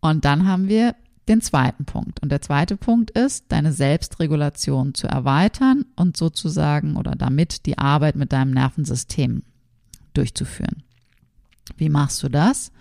Und 0.01 0.25
dann 0.25 0.47
haben 0.47 0.67
wir 0.67 0.95
den 1.27 1.41
zweiten 1.41 1.85
Punkt. 1.85 2.21
Und 2.21 2.29
der 2.29 2.41
zweite 2.41 2.75
Punkt 2.75 3.11
ist, 3.11 3.45
deine 3.49 3.71
Selbstregulation 3.71 4.93
zu 4.93 5.07
erweitern 5.07 5.85
und 5.95 6.17
sozusagen 6.17 6.97
oder 6.97 7.11
damit 7.11 7.65
die 7.65 7.77
Arbeit 7.77 8.15
mit 8.15 8.33
deinem 8.33 8.51
Nervensystem 8.51 9.43
durchzuführen. 10.13 10.83
Wie 11.77 11.89
machst 11.89 12.21
du 12.23 12.29
das? 12.29 12.71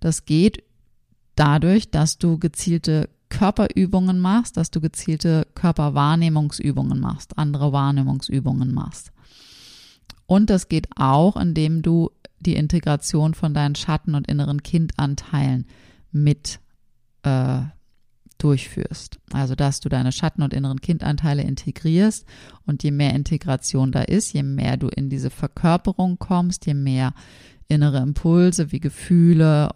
Das 0.00 0.26
geht 0.26 0.62
dadurch, 1.34 1.90
dass 1.90 2.18
du 2.18 2.38
gezielte 2.38 3.08
Körperübungen 3.30 4.18
machst, 4.20 4.56
dass 4.56 4.70
du 4.70 4.80
gezielte 4.80 5.46
Körperwahrnehmungsübungen 5.54 7.00
machst, 7.00 7.38
andere 7.38 7.72
Wahrnehmungsübungen 7.72 8.72
machst. 8.72 9.12
Und 10.26 10.50
das 10.50 10.68
geht 10.68 10.88
auch, 10.96 11.36
indem 11.36 11.82
du 11.82 12.10
die 12.40 12.54
Integration 12.54 13.34
von 13.34 13.54
deinen 13.54 13.74
Schatten- 13.74 14.14
und 14.14 14.28
inneren 14.28 14.62
Kindanteilen 14.62 15.66
mit 16.12 16.60
äh, 17.22 17.60
durchführst. 18.38 19.18
Also, 19.32 19.54
dass 19.54 19.80
du 19.80 19.88
deine 19.88 20.12
Schatten- 20.12 20.42
und 20.42 20.54
inneren 20.54 20.80
Kindanteile 20.80 21.42
integrierst 21.42 22.24
und 22.66 22.82
je 22.82 22.92
mehr 22.92 23.14
Integration 23.14 23.92
da 23.92 24.02
ist, 24.02 24.32
je 24.32 24.44
mehr 24.44 24.76
du 24.76 24.88
in 24.88 25.10
diese 25.10 25.30
Verkörperung 25.30 26.18
kommst, 26.18 26.66
je 26.66 26.74
mehr 26.74 27.14
innere 27.66 27.98
Impulse 27.98 28.72
wie 28.72 28.80
Gefühle 28.80 29.70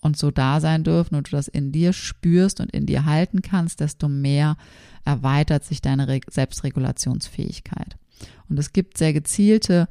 und 0.00 0.16
so 0.16 0.30
da 0.30 0.60
sein 0.60 0.84
dürfen 0.84 1.16
und 1.16 1.28
du 1.28 1.32
das 1.32 1.48
in 1.48 1.72
dir 1.72 1.92
spürst 1.92 2.60
und 2.60 2.70
in 2.70 2.86
dir 2.86 3.06
halten 3.06 3.42
kannst, 3.42 3.80
desto 3.80 4.08
mehr 4.08 4.56
erweitert 5.04 5.64
sich 5.64 5.80
deine 5.80 6.08
Re 6.08 6.20
Selbstregulationsfähigkeit. 6.28 7.96
Und 8.48 8.58
es 8.58 8.72
gibt 8.72 8.98
sehr 8.98 9.12
gezielte 9.12 9.88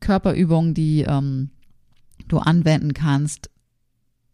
Körperübungen, 0.00 0.74
die 0.74 1.02
ähm, 1.02 1.50
du 2.28 2.38
anwenden 2.38 2.94
kannst, 2.94 3.50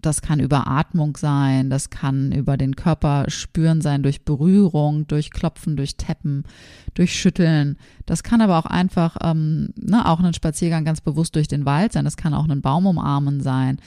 das 0.04 0.20
kann 0.20 0.38
über 0.38 0.66
Atmung 0.66 1.16
sein, 1.16 1.70
das 1.70 1.88
kann 1.88 2.30
über 2.32 2.56
den 2.56 2.76
Körper 2.76 3.24
spüren 3.28 3.80
sein, 3.80 4.02
durch 4.02 4.24
Berührung, 4.24 5.06
durch 5.06 5.30
Klopfen, 5.30 5.76
durch 5.76 5.96
Teppen, 5.96 6.44
durch 6.92 7.18
Schütteln. 7.18 7.78
Das 8.04 8.22
kann 8.22 8.42
aber 8.42 8.58
auch 8.58 8.66
einfach, 8.66 9.16
ähm, 9.22 9.70
ne, 9.76 10.06
auch 10.06 10.20
ein 10.20 10.34
Spaziergang 10.34 10.84
ganz 10.84 11.00
bewusst 11.00 11.36
durch 11.36 11.48
den 11.48 11.64
Wald 11.64 11.92
sein. 11.92 12.04
Das 12.04 12.16
kann 12.16 12.34
auch 12.34 12.46
ein 12.46 12.60
Baum 12.60 12.86
umarmen 12.86 13.40
sein, 13.40 13.78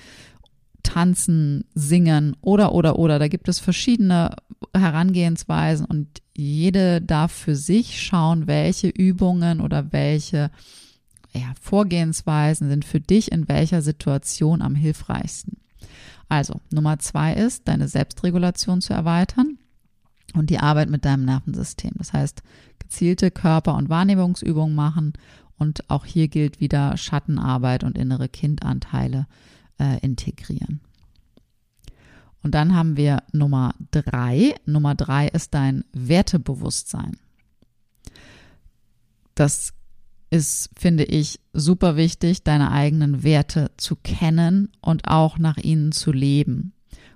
tanzen, 0.81 1.65
singen 1.75 2.36
oder, 2.41 2.74
oder, 2.74 2.98
oder. 2.98 3.19
Da 3.19 3.27
gibt 3.27 3.48
es 3.48 3.60
verschiedene 3.60 4.36
Herangehensweisen 4.75 5.86
und 5.86 6.07
jede 6.36 7.01
darf 7.01 7.31
für 7.31 7.55
sich 7.55 8.01
schauen, 8.01 8.48
welche 8.48 8.88
Übungen 8.88 9.62
oder 9.62 9.91
welche 9.91 10.50
ja, 11.38 11.53
Vorgehensweisen 11.62 12.70
sind 12.70 12.86
für 12.86 13.00
dich 13.00 13.32
in 13.32 13.48
welcher 13.48 13.82
Situation 13.82 14.62
am 14.62 14.75
hilfreichsten. 14.75 15.58
Also, 16.29 16.60
Nummer 16.72 17.00
zwei 17.00 17.34
ist, 17.34 17.67
deine 17.67 17.88
Selbstregulation 17.88 18.82
zu 18.82 18.94
erweitern 18.94 19.58
und 20.34 20.50
die 20.50 20.60
Arbeit 20.60 20.89
mit 20.89 21.06
deinem 21.06 21.25
Nervensystem. 21.25 21.91
Das 21.96 22.13
heißt, 22.13 22.44
gezielte 22.79 23.32
Körper- 23.32 23.75
und 23.75 23.89
Wahrnehmungsübungen 23.89 24.75
machen 24.75 25.13
und 25.58 25.89
auch 25.89 26.06
hier 26.06 26.27
gilt 26.27 26.60
wieder 26.60 26.98
Schattenarbeit 26.98 27.84
und 27.84 27.98
innere 27.98 28.29
Kindanteile 28.29 29.27
äh, 29.79 30.00
integrieren. 30.00 30.82
Und 32.44 32.53
dann 32.53 32.75
haben 32.75 32.98
wir 32.98 33.24
Nummer 33.32 33.74
drei. 33.91 34.56
Nummer 34.65 34.96
drei 34.96 35.27
ist 35.27 35.53
dein 35.53 35.84
Wertebewusstsein. 35.91 37.17
Das 39.36 39.74
ist, 40.29 40.69
finde 40.77 41.03
ich, 41.05 41.39
super 41.53 41.96
wichtig, 41.96 42.43
deine 42.43 42.72
eigenen 42.72 43.24
Werte 43.24 43.72
zu 43.77 43.96
kennen 43.96 44.69
und 44.81 45.07
auch 45.07 45.38
nach 45.38 45.57
ihnen 45.57 45.91
zu 45.91 46.12
leben. 46.12 46.74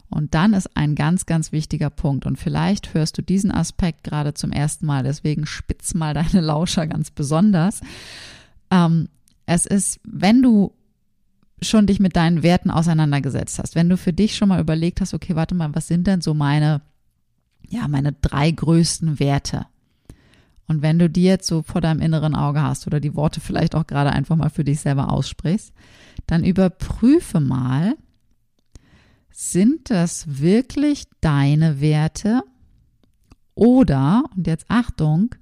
Und 0.10 0.34
dann 0.34 0.54
ist 0.54 0.76
ein 0.76 0.96
ganz, 0.96 1.26
ganz 1.26 1.52
wichtiger 1.54 1.90
Punkt. 1.90 2.26
Und 2.26 2.38
vielleicht 2.38 2.94
hörst 2.94 3.18
du 3.18 3.22
diesen 3.22 3.52
Aspekt 3.52 4.04
gerade 4.04 4.34
zum 4.34 4.52
ersten 4.52 4.86
Mal, 4.86 5.04
deswegen 5.04 5.46
spitz 5.46 5.94
mal 5.94 6.14
deine 6.14 6.42
Lauscher 6.42 6.86
ganz 6.86 7.12
besonders. 7.12 7.82
Ähm, 8.70 9.08
es 9.46 9.66
ist, 9.66 10.00
wenn 10.04 10.42
du 10.42 10.74
schon 11.62 11.88
dich 11.88 12.00
mit 12.00 12.16
deinen 12.16 12.44
Werten 12.44 12.72
auseinandergesetzt 12.72 13.60
hast, 13.60 13.76
wenn 13.76 13.90
du 13.90 13.98
für 13.98 14.14
dich 14.14 14.36
schon 14.36 14.50
mal 14.50 14.60
überlegt 14.60 15.00
hast, 15.00 15.14
okay, 15.14 15.36
warte 15.36 15.56
mal, 15.56 15.74
was 15.76 15.88
sind 15.88 16.08
denn 16.08 16.22
so 16.22 16.34
meine, 16.34 16.82
ja, 17.68 17.88
meine 17.88 18.14
drei 18.14 18.52
größten 18.52 19.20
Werte? 19.20 19.68
Und 20.72 20.82
wenn 20.82 21.00
du 21.00 21.10
die 21.10 21.24
jetzt 21.24 21.48
so 21.48 21.64
vor 21.64 21.82
deinem 21.82 22.00
inneren 22.00 22.34
Auge 22.34 22.62
hast 22.64 22.88
oder 22.88 23.02
die 23.02 23.14
Worte 23.14 23.42
vielleicht 23.42 23.76
auch 23.76 23.86
gerade 23.86 24.12
einfach 24.12 24.38
mal 24.38 24.50
für 24.50 24.64
dich 24.64 24.80
selber 24.80 25.12
aussprichst, 25.12 25.74
dann 26.28 26.46
überprüfe 26.46 27.42
mal, 27.42 27.96
sind 29.32 29.90
das 29.90 30.40
wirklich 30.40 31.04
deine 31.20 31.82
Werte? 31.82 32.42
Oder, 33.54 34.24
und 34.34 34.48
jetzt 34.48 34.66
Achtung, 34.70 35.36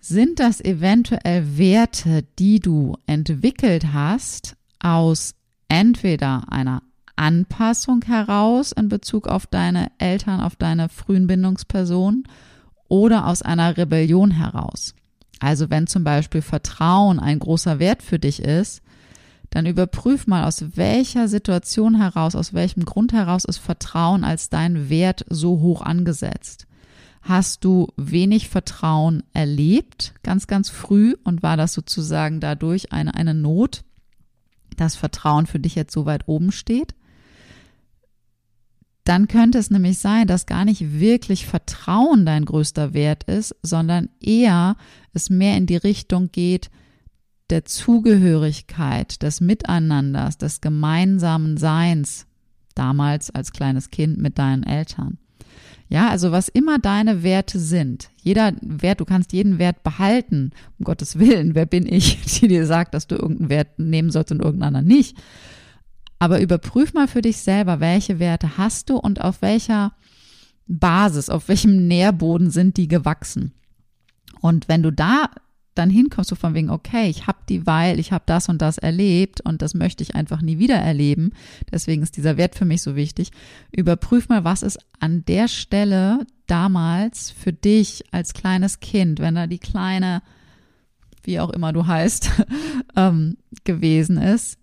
sind 0.00 0.40
das 0.40 0.60
eventuell 0.60 1.56
Werte, 1.56 2.24
die 2.40 2.58
du 2.58 2.96
entwickelt 3.06 3.92
hast 3.92 4.56
aus 4.80 5.36
entweder 5.68 6.50
einer 6.50 6.82
Anpassung 7.14 8.02
heraus 8.02 8.72
in 8.72 8.88
Bezug 8.88 9.28
auf 9.28 9.46
deine 9.46 9.92
Eltern, 9.98 10.40
auf 10.40 10.56
deine 10.56 10.88
frühen 10.88 11.28
Bindungspersonen 11.28 12.24
oder 12.88 13.26
aus 13.26 13.42
einer 13.42 13.76
Rebellion 13.76 14.30
heraus. 14.30 14.94
Also 15.40 15.70
wenn 15.70 15.86
zum 15.86 16.04
Beispiel 16.04 16.42
Vertrauen 16.42 17.18
ein 17.18 17.38
großer 17.38 17.78
Wert 17.78 18.02
für 18.02 18.18
dich 18.18 18.40
ist, 18.40 18.82
dann 19.50 19.66
überprüf 19.66 20.26
mal, 20.26 20.44
aus 20.44 20.76
welcher 20.76 21.28
Situation 21.28 21.94
heraus, 21.94 22.34
aus 22.34 22.52
welchem 22.52 22.84
Grund 22.84 23.12
heraus 23.12 23.44
ist 23.44 23.58
Vertrauen 23.58 24.24
als 24.24 24.48
dein 24.50 24.90
Wert 24.90 25.24
so 25.28 25.60
hoch 25.60 25.82
angesetzt. 25.82 26.66
Hast 27.22 27.64
du 27.64 27.88
wenig 27.96 28.48
Vertrauen 28.48 29.22
erlebt, 29.32 30.14
ganz, 30.22 30.46
ganz 30.46 30.68
früh, 30.68 31.16
und 31.24 31.42
war 31.42 31.56
das 31.56 31.72
sozusagen 31.72 32.40
dadurch 32.40 32.92
eine, 32.92 33.14
eine 33.14 33.34
Not, 33.34 33.82
dass 34.76 34.94
Vertrauen 34.94 35.46
für 35.46 35.58
dich 35.58 35.74
jetzt 35.74 35.92
so 35.92 36.06
weit 36.06 36.28
oben 36.28 36.52
steht? 36.52 36.94
Dann 39.08 39.28
könnte 39.28 39.58
es 39.58 39.70
nämlich 39.70 39.98
sein, 39.98 40.26
dass 40.26 40.46
gar 40.46 40.64
nicht 40.64 40.98
wirklich 40.98 41.46
Vertrauen 41.46 42.26
dein 42.26 42.44
größter 42.44 42.92
Wert 42.92 43.24
ist, 43.24 43.54
sondern 43.62 44.08
eher 44.20 44.76
es 45.12 45.30
mehr 45.30 45.56
in 45.56 45.66
die 45.66 45.76
Richtung 45.76 46.30
geht 46.32 46.70
der 47.50 47.64
Zugehörigkeit, 47.64 49.22
des 49.22 49.40
Miteinanders, 49.40 50.38
des 50.38 50.60
gemeinsamen 50.60 51.56
Seins, 51.56 52.26
damals 52.74 53.30
als 53.30 53.52
kleines 53.52 53.90
Kind 53.90 54.18
mit 54.18 54.38
deinen 54.38 54.64
Eltern. 54.64 55.18
Ja, 55.88 56.08
also 56.08 56.32
was 56.32 56.48
immer 56.48 56.80
deine 56.80 57.22
Werte 57.22 57.60
sind. 57.60 58.10
Jeder 58.20 58.54
Wert, 58.60 58.98
du 58.98 59.04
kannst 59.04 59.32
jeden 59.32 59.60
Wert 59.60 59.84
behalten. 59.84 60.50
Um 60.78 60.84
Gottes 60.84 61.20
Willen, 61.20 61.54
wer 61.54 61.66
bin 61.66 61.86
ich, 61.86 62.20
die 62.40 62.48
dir 62.48 62.66
sagt, 62.66 62.94
dass 62.94 63.06
du 63.06 63.14
irgendeinen 63.14 63.50
Wert 63.50 63.78
nehmen 63.78 64.10
sollst 64.10 64.32
und 64.32 64.40
irgendeinen 64.40 64.74
anderen 64.74 64.88
nicht. 64.88 65.16
Aber 66.18 66.40
überprüf 66.40 66.94
mal 66.94 67.08
für 67.08 67.22
dich 67.22 67.38
selber, 67.38 67.80
welche 67.80 68.18
Werte 68.18 68.56
hast 68.56 68.90
du 68.90 68.96
und 68.96 69.20
auf 69.20 69.42
welcher 69.42 69.92
Basis, 70.66 71.28
auf 71.28 71.48
welchem 71.48 71.86
Nährboden 71.86 72.50
sind 72.50 72.76
die 72.76 72.88
gewachsen. 72.88 73.52
Und 74.40 74.68
wenn 74.68 74.82
du 74.82 74.90
da 74.90 75.30
dann 75.76 75.90
hinkommst, 75.90 76.30
so 76.30 76.36
von 76.36 76.54
wegen, 76.54 76.70
okay, 76.70 77.08
ich 77.08 77.26
habe 77.26 77.38
die, 77.48 77.66
weil 77.66 78.00
ich 78.00 78.12
habe 78.12 78.24
das 78.26 78.48
und 78.48 78.62
das 78.62 78.78
erlebt 78.78 79.40
und 79.42 79.62
das 79.62 79.74
möchte 79.74 80.02
ich 80.02 80.14
einfach 80.14 80.40
nie 80.40 80.58
wieder 80.58 80.76
erleben. 80.76 81.32
Deswegen 81.70 82.02
ist 82.02 82.16
dieser 82.16 82.36
Wert 82.36 82.54
für 82.54 82.64
mich 82.64 82.82
so 82.82 82.96
wichtig. 82.96 83.30
Überprüf 83.72 84.28
mal, 84.28 84.44
was 84.44 84.62
ist 84.62 84.78
an 84.98 85.24
der 85.26 85.48
Stelle 85.48 86.26
damals 86.46 87.30
für 87.30 87.52
dich 87.52 88.04
als 88.10 88.32
kleines 88.32 88.80
Kind, 88.80 89.20
wenn 89.20 89.34
da 89.34 89.46
die 89.46 89.58
kleine, 89.58 90.22
wie 91.22 91.40
auch 91.40 91.50
immer 91.50 91.72
du 91.72 91.86
heißt, 91.86 92.30
ähm, 92.96 93.36
gewesen 93.64 94.16
ist. 94.16 94.58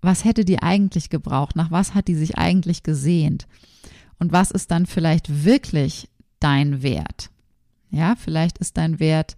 Was 0.00 0.24
hätte 0.24 0.44
die 0.44 0.62
eigentlich 0.62 1.10
gebraucht? 1.10 1.56
Nach 1.56 1.70
was 1.70 1.94
hat 1.94 2.08
die 2.08 2.14
sich 2.14 2.38
eigentlich 2.38 2.82
gesehnt? 2.82 3.46
Und 4.18 4.32
was 4.32 4.50
ist 4.50 4.70
dann 4.70 4.86
vielleicht 4.86 5.44
wirklich 5.44 6.08
dein 6.40 6.82
Wert? 6.82 7.30
Ja, 7.90 8.14
vielleicht 8.16 8.58
ist 8.58 8.76
dein 8.76 9.00
Wert 9.00 9.36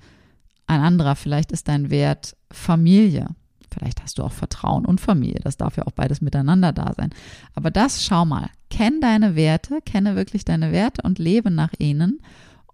ein 0.66 0.80
anderer, 0.80 1.16
vielleicht 1.16 1.52
ist 1.52 1.68
dein 1.68 1.90
Wert 1.90 2.36
Familie. 2.50 3.28
Vielleicht 3.72 4.02
hast 4.02 4.18
du 4.18 4.22
auch 4.22 4.32
Vertrauen 4.32 4.84
und 4.84 5.00
Familie. 5.00 5.40
Das 5.42 5.56
darf 5.56 5.76
ja 5.76 5.86
auch 5.86 5.92
beides 5.92 6.20
miteinander 6.20 6.72
da 6.72 6.92
sein. 6.94 7.10
Aber 7.54 7.70
das 7.70 8.04
schau 8.04 8.24
mal. 8.24 8.50
Kenn 8.68 9.00
deine 9.00 9.34
Werte, 9.34 9.80
kenne 9.84 10.14
wirklich 10.14 10.44
deine 10.44 10.72
Werte 10.72 11.02
und 11.02 11.18
lebe 11.18 11.50
nach 11.50 11.72
ihnen 11.78 12.20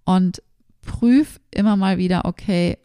und 0.04 0.42
prüf 0.82 1.40
immer 1.50 1.76
mal 1.76 1.98
wieder, 1.98 2.24
okay, 2.24 2.78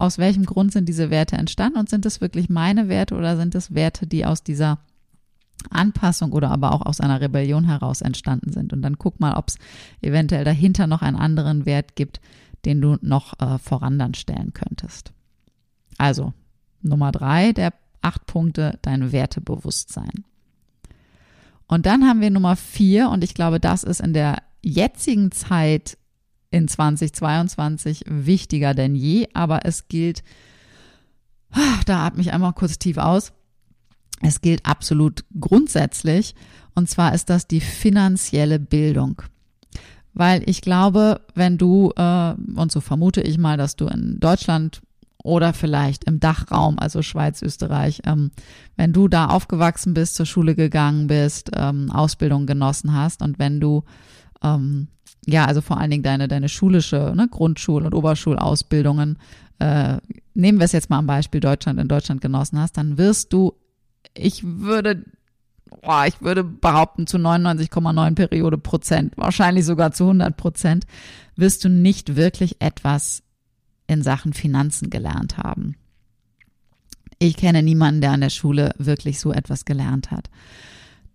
aus 0.00 0.18
welchem 0.18 0.46
Grund 0.46 0.72
sind 0.72 0.88
diese 0.88 1.10
Werte 1.10 1.36
entstanden 1.36 1.78
und 1.78 1.88
sind 1.88 2.06
es 2.06 2.20
wirklich 2.20 2.48
meine 2.48 2.88
Werte 2.88 3.14
oder 3.14 3.36
sind 3.36 3.54
es 3.54 3.74
Werte, 3.74 4.06
die 4.06 4.24
aus 4.24 4.42
dieser 4.42 4.78
Anpassung 5.68 6.32
oder 6.32 6.50
aber 6.50 6.72
auch 6.72 6.86
aus 6.86 7.00
einer 7.00 7.20
Rebellion 7.20 7.64
heraus 7.64 8.00
entstanden 8.00 8.52
sind. 8.52 8.72
Und 8.72 8.80
dann 8.80 8.96
guck 8.96 9.20
mal, 9.20 9.34
ob 9.34 9.48
es 9.48 9.58
eventuell 10.00 10.44
dahinter 10.44 10.86
noch 10.86 11.02
einen 11.02 11.16
anderen 11.16 11.66
Wert 11.66 11.96
gibt, 11.96 12.20
den 12.64 12.80
du 12.80 12.96
noch 13.02 13.38
äh, 13.40 13.58
voran 13.58 13.98
dann 13.98 14.14
stellen 14.14 14.54
könntest. 14.54 15.12
Also 15.98 16.32
Nummer 16.80 17.12
drei 17.12 17.52
der 17.52 17.74
acht 18.00 18.26
Punkte, 18.26 18.78
dein 18.80 19.12
Wertebewusstsein. 19.12 20.24
Und 21.66 21.84
dann 21.84 22.08
haben 22.08 22.22
wir 22.22 22.30
Nummer 22.30 22.56
vier 22.56 23.10
und 23.10 23.22
ich 23.22 23.34
glaube, 23.34 23.60
das 23.60 23.84
ist 23.84 24.00
in 24.00 24.14
der 24.14 24.38
jetzigen 24.62 25.30
Zeit 25.30 25.98
in 26.50 26.68
2022 26.68 28.04
wichtiger 28.06 28.74
denn 28.74 28.94
je, 28.94 29.28
aber 29.34 29.64
es 29.64 29.88
gilt, 29.88 30.22
da 31.86 32.06
atme 32.06 32.20
ich 32.20 32.32
einmal 32.32 32.52
kurz 32.52 32.78
tief 32.78 32.98
aus, 32.98 33.32
es 34.22 34.40
gilt 34.40 34.66
absolut 34.66 35.24
grundsätzlich 35.38 36.34
und 36.74 36.88
zwar 36.88 37.14
ist 37.14 37.30
das 37.30 37.46
die 37.46 37.60
finanzielle 37.60 38.58
Bildung. 38.58 39.22
Weil 40.12 40.42
ich 40.48 40.60
glaube, 40.60 41.20
wenn 41.34 41.56
du, 41.56 41.92
äh, 41.96 42.34
und 42.56 42.72
so 42.72 42.80
vermute 42.80 43.20
ich 43.20 43.38
mal, 43.38 43.56
dass 43.56 43.76
du 43.76 43.86
in 43.86 44.18
Deutschland 44.18 44.82
oder 45.22 45.52
vielleicht 45.52 46.04
im 46.04 46.18
Dachraum, 46.18 46.78
also 46.78 47.02
Schweiz, 47.02 47.42
Österreich, 47.42 48.02
ähm, 48.04 48.30
wenn 48.76 48.92
du 48.92 49.06
da 49.06 49.26
aufgewachsen 49.26 49.94
bist, 49.94 50.16
zur 50.16 50.26
Schule 50.26 50.54
gegangen 50.54 51.06
bist, 51.06 51.50
ähm, 51.54 51.90
Ausbildung 51.90 52.46
genossen 52.46 52.92
hast 52.92 53.22
und 53.22 53.38
wenn 53.38 53.60
du 53.60 53.84
ähm, 54.42 54.88
ja, 55.26 55.44
also 55.44 55.60
vor 55.60 55.78
allen 55.78 55.90
Dingen 55.90 56.02
deine, 56.02 56.28
deine 56.28 56.48
schulische, 56.48 57.12
ne, 57.14 57.28
Grundschul- 57.30 57.84
und 57.84 57.94
Oberschulausbildungen, 57.94 59.18
äh, 59.58 59.98
nehmen 60.34 60.58
wir 60.58 60.64
es 60.64 60.72
jetzt 60.72 60.90
mal 60.90 60.98
am 60.98 61.06
Beispiel 61.06 61.40
Deutschland 61.40 61.78
in 61.78 61.88
Deutschland 61.88 62.20
genossen 62.20 62.58
hast, 62.58 62.76
dann 62.76 62.98
wirst 62.98 63.32
du, 63.32 63.54
ich 64.14 64.42
würde 64.44 65.04
oh, 65.82 66.02
ich 66.06 66.20
würde 66.20 66.44
behaupten, 66.44 67.06
zu 67.06 67.16
99,9 67.16 68.14
Periode 68.14 68.58
Prozent, 68.58 69.16
wahrscheinlich 69.16 69.64
sogar 69.64 69.92
zu 69.92 70.04
100 70.04 70.36
Prozent, 70.36 70.86
wirst 71.36 71.64
du 71.64 71.68
nicht 71.68 72.16
wirklich 72.16 72.56
etwas 72.60 73.22
in 73.86 74.02
Sachen 74.02 74.32
Finanzen 74.32 74.90
gelernt 74.90 75.38
haben. 75.38 75.76
Ich 77.18 77.36
kenne 77.36 77.62
niemanden, 77.62 78.00
der 78.00 78.12
an 78.12 78.20
der 78.20 78.30
Schule 78.30 78.72
wirklich 78.78 79.20
so 79.20 79.32
etwas 79.32 79.64
gelernt 79.64 80.10
hat. 80.10 80.30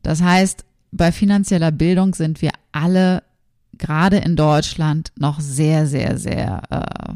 Das 0.04 0.22
heißt, 0.22 0.66
bei 0.96 1.12
finanzieller 1.12 1.72
Bildung 1.72 2.14
sind 2.16 2.42
wir 2.42 2.52
alle 2.72 3.24
gerade 3.78 4.18
in 4.18 4.36
Deutschland 4.36 5.12
noch 5.18 5.40
sehr, 5.40 5.86
sehr, 5.88 6.18
sehr 6.18 6.62
äh, 6.70 7.14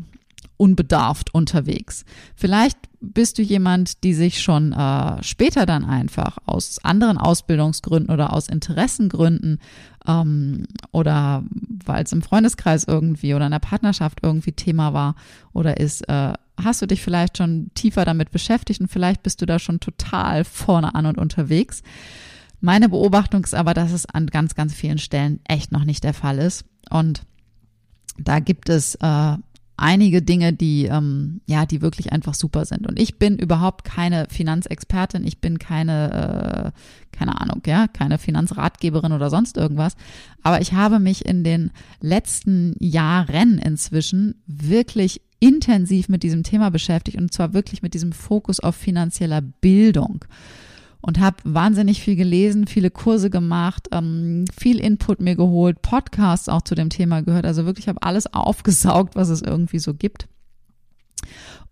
unbedarft 0.57 1.33
unterwegs. 1.33 2.03
Vielleicht 2.35 2.77
bist 2.99 3.37
du 3.37 3.41
jemand, 3.41 4.03
die 4.03 4.13
sich 4.13 4.41
schon 4.41 4.73
äh, 4.73 5.23
später 5.23 5.65
dann 5.65 5.85
einfach 5.85 6.37
aus 6.45 6.83
anderen 6.83 7.17
Ausbildungsgründen 7.17 8.13
oder 8.13 8.33
aus 8.33 8.49
Interessengründen 8.49 9.59
ähm, 10.05 10.65
oder 10.91 11.43
weil 11.85 12.03
es 12.03 12.11
im 12.11 12.21
Freundeskreis 12.21 12.83
irgendwie 12.83 13.33
oder 13.33 13.45
in 13.45 13.53
der 13.53 13.59
Partnerschaft 13.59 14.19
irgendwie 14.21 14.51
Thema 14.51 14.93
war 14.93 15.15
oder 15.53 15.79
ist, 15.79 16.09
äh, 16.09 16.33
hast 16.61 16.81
du 16.81 16.87
dich 16.87 17.01
vielleicht 17.01 17.37
schon 17.37 17.71
tiefer 17.73 18.03
damit 18.03 18.31
beschäftigt 18.31 18.81
und 18.81 18.91
vielleicht 18.91 19.23
bist 19.23 19.41
du 19.41 19.45
da 19.45 19.59
schon 19.59 19.79
total 19.79 20.43
vorne 20.43 20.93
an 20.93 21.05
und 21.05 21.17
unterwegs. 21.17 21.83
Meine 22.61 22.89
Beobachtung 22.89 23.43
ist 23.43 23.55
aber, 23.55 23.73
dass 23.73 23.91
es 23.91 24.05
an 24.05 24.27
ganz, 24.27 24.55
ganz 24.55 24.73
vielen 24.73 24.97
Stellen 24.97 25.39
echt 25.47 25.71
noch 25.71 25.85
nicht 25.85 26.03
der 26.03 26.13
Fall 26.13 26.39
ist. 26.39 26.65
Und 26.89 27.23
da 28.17 28.39
gibt 28.39 28.69
es 28.69 28.95
äh, 28.95 29.37
einige 29.79 30.21
Dinge, 30.21 30.53
die 30.53 30.85
ähm, 30.85 31.41
ja, 31.45 31.65
die 31.65 31.81
wirklich 31.81 32.11
einfach 32.11 32.33
super 32.33 32.65
sind. 32.65 32.85
Und 32.87 32.99
ich 32.99 33.17
bin 33.17 33.37
überhaupt 33.37 33.85
keine 33.85 34.27
Finanzexpertin, 34.29 35.25
ich 35.25 35.39
bin 35.39 35.57
keine, 35.57 36.73
äh, 36.73 37.17
keine 37.17 37.39
Ahnung, 37.39 37.61
ja, 37.65 37.87
keine 37.87 38.17
Finanzratgeberin 38.17 39.13
oder 39.13 39.29
sonst 39.29 39.57
irgendwas. 39.57 39.95
Aber 40.43 40.61
ich 40.61 40.73
habe 40.73 40.99
mich 40.99 41.25
in 41.25 41.43
den 41.43 41.71
letzten 42.01 42.75
Jahren 42.79 43.57
inzwischen 43.57 44.41
wirklich 44.45 45.21
intensiv 45.39 46.09
mit 46.09 46.23
diesem 46.23 46.43
Thema 46.43 46.69
beschäftigt 46.69 47.17
und 47.17 47.31
zwar 47.33 47.53
wirklich 47.53 47.81
mit 47.81 47.93
diesem 47.93 48.11
Fokus 48.11 48.59
auf 48.59 48.75
finanzieller 48.75 49.41
Bildung 49.41 50.25
und 51.01 51.19
habe 51.19 51.37
wahnsinnig 51.43 52.01
viel 52.01 52.15
gelesen, 52.15 52.67
viele 52.67 52.91
Kurse 52.91 53.29
gemacht, 53.29 53.87
ähm, 53.91 54.45
viel 54.57 54.79
Input 54.79 55.21
mir 55.21 55.35
geholt, 55.35 55.81
Podcasts 55.81 56.49
auch 56.49 56.61
zu 56.61 56.75
dem 56.75 56.89
Thema 56.89 57.21
gehört. 57.21 57.45
Also 57.45 57.65
wirklich 57.65 57.87
habe 57.87 58.03
alles 58.03 58.33
aufgesaugt, 58.33 59.15
was 59.15 59.29
es 59.29 59.41
irgendwie 59.41 59.79
so 59.79 59.93
gibt. 59.93 60.27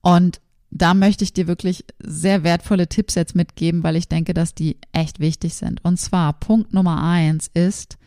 Und 0.01 0.39
da 0.69 0.93
möchte 0.93 1.23
ich 1.23 1.33
dir 1.33 1.47
wirklich 1.47 1.85
sehr 1.99 2.43
wertvolle 2.43 2.87
Tipps 2.87 3.15
jetzt 3.15 3.35
mitgeben, 3.35 3.83
weil 3.83 3.95
ich 3.95 4.07
denke, 4.07 4.33
dass 4.33 4.53
die 4.53 4.77
echt 4.91 5.19
wichtig 5.19 5.55
sind. 5.55 5.83
Und 5.83 5.97
zwar 5.97 6.33
Punkt 6.33 6.73
Nummer 6.73 7.01
eins 7.03 7.49
ist, 7.53 7.97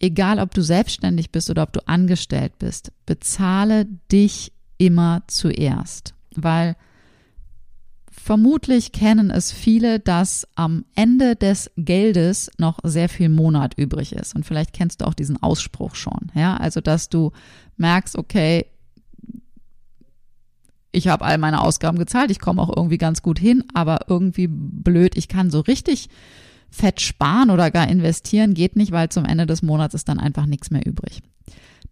egal 0.00 0.38
ob 0.38 0.52
du 0.52 0.62
selbstständig 0.62 1.30
bist 1.30 1.48
oder 1.50 1.62
ob 1.62 1.72
du 1.72 1.86
angestellt 1.86 2.58
bist, 2.58 2.92
bezahle 3.06 3.86
dich 4.10 4.52
immer 4.78 5.22
zuerst, 5.28 6.14
weil 6.34 6.76
Vermutlich 8.24 8.92
kennen 8.92 9.32
es 9.32 9.50
viele, 9.50 9.98
dass 9.98 10.46
am 10.54 10.84
Ende 10.94 11.34
des 11.34 11.72
Geldes 11.76 12.52
noch 12.56 12.78
sehr 12.84 13.08
viel 13.08 13.28
Monat 13.28 13.74
übrig 13.76 14.12
ist. 14.12 14.36
Und 14.36 14.46
vielleicht 14.46 14.72
kennst 14.72 15.00
du 15.00 15.06
auch 15.06 15.14
diesen 15.14 15.42
Ausspruch 15.42 15.96
schon. 15.96 16.30
Ja, 16.32 16.56
also 16.56 16.80
dass 16.80 17.08
du 17.08 17.32
merkst, 17.78 18.16
okay, 18.16 18.66
ich 20.92 21.08
habe 21.08 21.24
all 21.24 21.36
meine 21.36 21.62
Ausgaben 21.62 21.98
gezahlt, 21.98 22.30
ich 22.30 22.38
komme 22.38 22.62
auch 22.62 22.72
irgendwie 22.76 22.96
ganz 22.96 23.22
gut 23.22 23.40
hin, 23.40 23.64
aber 23.74 24.02
irgendwie 24.06 24.46
blöd, 24.48 25.16
ich 25.16 25.26
kann 25.26 25.50
so 25.50 25.58
richtig 25.58 26.08
fett 26.70 27.00
sparen 27.00 27.50
oder 27.50 27.72
gar 27.72 27.88
investieren, 27.88 28.54
geht 28.54 28.76
nicht, 28.76 28.92
weil 28.92 29.08
zum 29.08 29.24
Ende 29.24 29.46
des 29.46 29.62
Monats 29.62 29.94
ist 29.94 30.08
dann 30.08 30.20
einfach 30.20 30.46
nichts 30.46 30.70
mehr 30.70 30.86
übrig. 30.86 31.22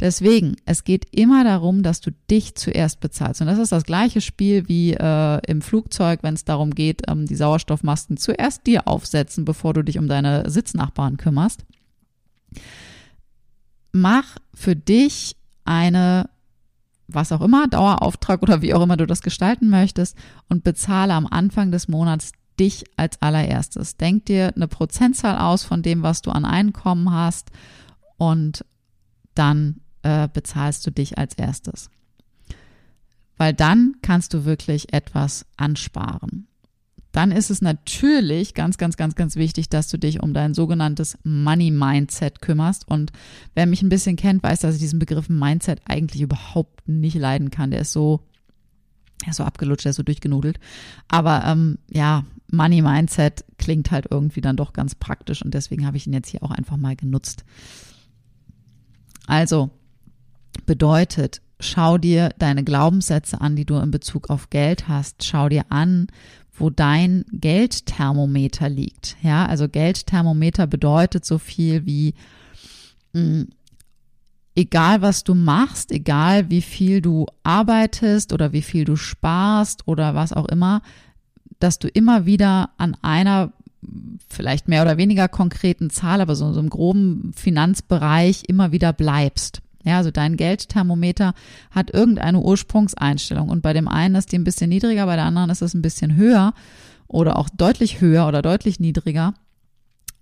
Deswegen, 0.00 0.56
es 0.64 0.84
geht 0.84 1.06
immer 1.10 1.44
darum, 1.44 1.82
dass 1.82 2.00
du 2.00 2.10
dich 2.30 2.54
zuerst 2.54 3.00
bezahlst. 3.00 3.42
Und 3.42 3.48
das 3.48 3.58
ist 3.58 3.70
das 3.70 3.84
gleiche 3.84 4.22
Spiel 4.22 4.66
wie 4.66 4.94
äh, 4.94 5.40
im 5.46 5.60
Flugzeug, 5.60 6.20
wenn 6.22 6.32
es 6.32 6.46
darum 6.46 6.74
geht, 6.74 7.02
ähm, 7.06 7.26
die 7.26 7.34
Sauerstoffmasken 7.34 8.16
zuerst 8.16 8.66
dir 8.66 8.88
aufsetzen, 8.88 9.44
bevor 9.44 9.74
du 9.74 9.84
dich 9.84 9.98
um 9.98 10.08
deine 10.08 10.48
Sitznachbarn 10.48 11.18
kümmerst. 11.18 11.66
Mach 13.92 14.38
für 14.54 14.74
dich 14.74 15.36
eine, 15.66 16.30
was 17.06 17.30
auch 17.30 17.42
immer, 17.42 17.68
Dauerauftrag 17.68 18.42
oder 18.42 18.62
wie 18.62 18.72
auch 18.72 18.82
immer 18.82 18.96
du 18.96 19.06
das 19.06 19.20
gestalten 19.20 19.68
möchtest 19.68 20.16
und 20.48 20.64
bezahle 20.64 21.12
am 21.12 21.26
Anfang 21.26 21.72
des 21.72 21.88
Monats 21.88 22.32
dich 22.58 22.84
als 22.96 23.20
allererstes. 23.20 23.98
Denk 23.98 24.24
dir 24.26 24.54
eine 24.56 24.68
Prozentzahl 24.68 25.36
aus 25.36 25.62
von 25.62 25.82
dem, 25.82 26.02
was 26.02 26.22
du 26.22 26.30
an 26.30 26.46
Einkommen 26.46 27.12
hast 27.12 27.50
und 28.16 28.64
dann 29.34 29.80
äh, 30.02 30.28
bezahlst 30.32 30.86
du 30.86 30.90
dich 30.90 31.18
als 31.18 31.34
erstes. 31.34 31.90
Weil 33.36 33.54
dann 33.54 33.96
kannst 34.02 34.34
du 34.34 34.44
wirklich 34.44 34.92
etwas 34.92 35.46
ansparen. 35.56 36.46
dann 37.12 37.32
ist 37.32 37.50
es 37.50 37.60
natürlich 37.60 38.54
ganz, 38.54 38.78
ganz, 38.78 38.96
ganz, 38.96 39.16
ganz 39.16 39.34
wichtig, 39.36 39.68
dass 39.68 39.88
du 39.88 39.98
dich 39.98 40.22
um 40.22 40.32
dein 40.32 40.54
sogenanntes 40.54 41.18
Money 41.24 41.70
Mindset 41.70 42.40
kümmerst. 42.40 42.86
Und 42.86 43.10
wer 43.54 43.66
mich 43.66 43.82
ein 43.82 43.88
bisschen 43.88 44.16
kennt, 44.16 44.42
weiß, 44.42 44.60
dass 44.60 44.74
ich 44.76 44.80
diesen 44.80 45.00
Begriff 45.00 45.28
Mindset 45.28 45.80
eigentlich 45.86 46.22
überhaupt 46.22 46.88
nicht 46.88 47.16
leiden 47.16 47.50
kann. 47.50 47.72
Der 47.72 47.80
ist 47.80 47.92
so, 47.92 48.20
der 49.22 49.30
ist 49.30 49.36
so 49.36 49.44
abgelutscht, 49.44 49.84
der 49.84 49.90
ist 49.90 49.96
so 49.96 50.04
durchgenudelt. 50.04 50.60
Aber 51.08 51.44
ähm, 51.46 51.78
ja, 51.90 52.24
Money 52.52 52.82
Mindset 52.82 53.44
klingt 53.58 53.90
halt 53.90 54.06
irgendwie 54.10 54.40
dann 54.40 54.56
doch 54.56 54.72
ganz 54.72 54.94
praktisch 54.94 55.42
und 55.44 55.54
deswegen 55.54 55.86
habe 55.86 55.96
ich 55.96 56.06
ihn 56.06 56.12
jetzt 56.12 56.28
hier 56.28 56.42
auch 56.42 56.50
einfach 56.50 56.76
mal 56.76 56.96
genutzt. 56.96 57.44
Also 59.26 59.70
bedeutet, 60.70 61.42
schau 61.58 61.98
dir 61.98 62.28
deine 62.38 62.62
Glaubenssätze 62.62 63.40
an, 63.40 63.56
die 63.56 63.64
du 63.64 63.76
in 63.78 63.90
Bezug 63.90 64.30
auf 64.30 64.50
Geld 64.50 64.86
hast. 64.86 65.24
Schau 65.24 65.48
dir 65.48 65.64
an, 65.68 66.06
wo 66.52 66.70
dein 66.70 67.24
Geldthermometer 67.32 68.68
liegt. 68.68 69.16
Ja, 69.20 69.46
also 69.46 69.68
Geldthermometer 69.68 70.68
bedeutet 70.68 71.24
so 71.24 71.38
viel 71.38 71.86
wie, 71.86 72.14
mh, 73.14 73.20
hm, 73.20 73.48
egal 74.54 75.02
was 75.02 75.24
du 75.24 75.34
machst, 75.34 75.90
egal 75.90 76.50
wie 76.50 76.62
viel 76.62 77.00
du 77.00 77.26
arbeitest 77.42 78.32
oder 78.32 78.52
wie 78.52 78.62
viel 78.62 78.84
du 78.84 78.94
sparst 78.94 79.88
oder 79.88 80.14
was 80.14 80.32
auch 80.32 80.46
immer, 80.46 80.82
dass 81.58 81.80
du 81.80 81.88
immer 81.88 82.26
wieder 82.26 82.70
an 82.78 82.96
einer 83.02 83.52
vielleicht 84.28 84.68
mehr 84.68 84.82
oder 84.82 84.98
weniger 84.98 85.26
konkreten 85.26 85.90
Zahl, 85.90 86.20
aber 86.20 86.36
so, 86.36 86.52
so 86.52 86.60
im 86.60 86.70
groben 86.70 87.32
Finanzbereich 87.34 88.44
immer 88.46 88.70
wieder 88.70 88.92
bleibst. 88.92 89.62
Ja, 89.84 89.96
also 89.96 90.10
dein 90.10 90.36
Geldthermometer 90.36 91.34
hat 91.70 91.90
irgendeine 91.92 92.40
Ursprungseinstellung 92.40 93.48
und 93.48 93.62
bei 93.62 93.72
dem 93.72 93.88
einen 93.88 94.14
ist 94.14 94.32
die 94.32 94.38
ein 94.38 94.44
bisschen 94.44 94.68
niedriger, 94.68 95.06
bei 95.06 95.16
der 95.16 95.24
anderen 95.24 95.50
ist 95.50 95.62
es 95.62 95.74
ein 95.74 95.82
bisschen 95.82 96.16
höher 96.16 96.52
oder 97.08 97.36
auch 97.36 97.48
deutlich 97.48 98.00
höher 98.00 98.28
oder 98.28 98.42
deutlich 98.42 98.78
niedriger. 98.78 99.34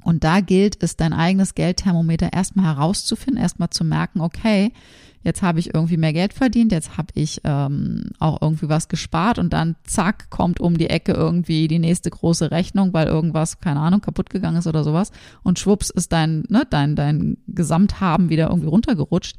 Und 0.02 0.24
da 0.24 0.40
gilt 0.40 0.82
es, 0.82 0.96
dein 0.96 1.12
eigenes 1.12 1.54
Geldthermometer 1.54 2.32
erstmal 2.32 2.66
herauszufinden, 2.66 3.42
erstmal 3.42 3.70
zu 3.70 3.84
merken, 3.84 4.20
okay, 4.20 4.72
jetzt 5.22 5.42
habe 5.42 5.58
ich 5.58 5.74
irgendwie 5.74 5.96
mehr 5.96 6.12
Geld 6.12 6.32
verdient, 6.32 6.72
jetzt 6.72 6.96
habe 6.96 7.08
ich 7.14 7.40
ähm, 7.44 8.10
auch 8.18 8.40
irgendwie 8.40 8.68
was 8.68 8.88
gespart 8.88 9.38
und 9.38 9.52
dann 9.52 9.76
zack, 9.84 10.30
kommt 10.30 10.60
um 10.60 10.78
die 10.78 10.88
Ecke 10.88 11.12
irgendwie 11.12 11.68
die 11.68 11.78
nächste 11.78 12.10
große 12.10 12.50
Rechnung, 12.50 12.92
weil 12.92 13.08
irgendwas, 13.08 13.60
keine 13.60 13.80
Ahnung, 13.80 14.00
kaputt 14.00 14.30
gegangen 14.30 14.58
ist 14.58 14.66
oder 14.66 14.84
sowas 14.84 15.10
und 15.42 15.58
schwupps 15.58 15.90
ist 15.90 16.12
dein, 16.12 16.44
ne, 16.48 16.66
dein, 16.70 16.96
dein 16.96 17.38
Gesamthaben 17.48 18.30
wieder 18.30 18.48
irgendwie 18.48 18.68
runtergerutscht. 18.68 19.36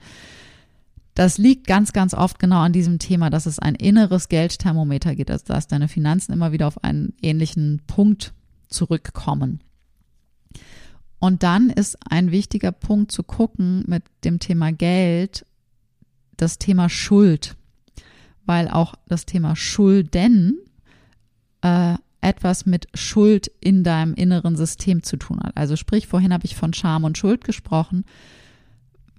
Das 1.16 1.38
liegt 1.38 1.68
ganz, 1.68 1.92
ganz 1.92 2.14
oft 2.14 2.40
genau 2.40 2.62
an 2.62 2.72
diesem 2.72 3.00
Thema, 3.00 3.30
dass 3.30 3.46
es 3.46 3.60
ein 3.60 3.76
inneres 3.76 4.30
Geldthermometer 4.30 5.16
geht, 5.16 5.32
also 5.32 5.46
dass 5.48 5.68
deine 5.68 5.88
Finanzen 5.88 6.34
immer 6.34 6.52
wieder 6.52 6.68
auf 6.68 6.84
einen 6.84 7.14
ähnlichen 7.22 7.82
Punkt 7.88 8.34
zurückkommen. 8.68 9.62
Und 11.20 11.44
dann 11.44 11.70
ist 11.70 11.98
ein 12.10 12.32
wichtiger 12.32 12.72
Punkt 12.72 13.12
zu 13.12 13.24
gucken 13.24 13.84
mit 13.88 14.04
dem 14.24 14.40
Thema 14.40 14.72
Geld, 14.72 15.46
das 16.38 16.58
Thema 16.58 16.90
Schuld, 16.90 17.56
weil 18.46 18.70
auch 18.70 18.96
das 19.08 19.26
Thema 19.26 19.56
Schulden 19.56 20.60
äh, 21.62 21.96
etwas 22.22 22.66
mit 22.66 22.88
Schuld 22.94 23.52
in 23.60 23.84
deinem 23.84 24.14
inneren 24.14 24.56
System 24.56 25.04
zu 25.04 25.18
tun 25.18 25.40
hat. 25.44 25.56
Also 25.56 25.76
sprich, 25.76 26.08
vorhin 26.08 26.34
habe 26.34 26.46
ich 26.46 26.56
von 26.56 26.74
Scham 26.74 27.04
und 27.04 27.18
Schuld 27.18 27.44
gesprochen. 27.44 28.06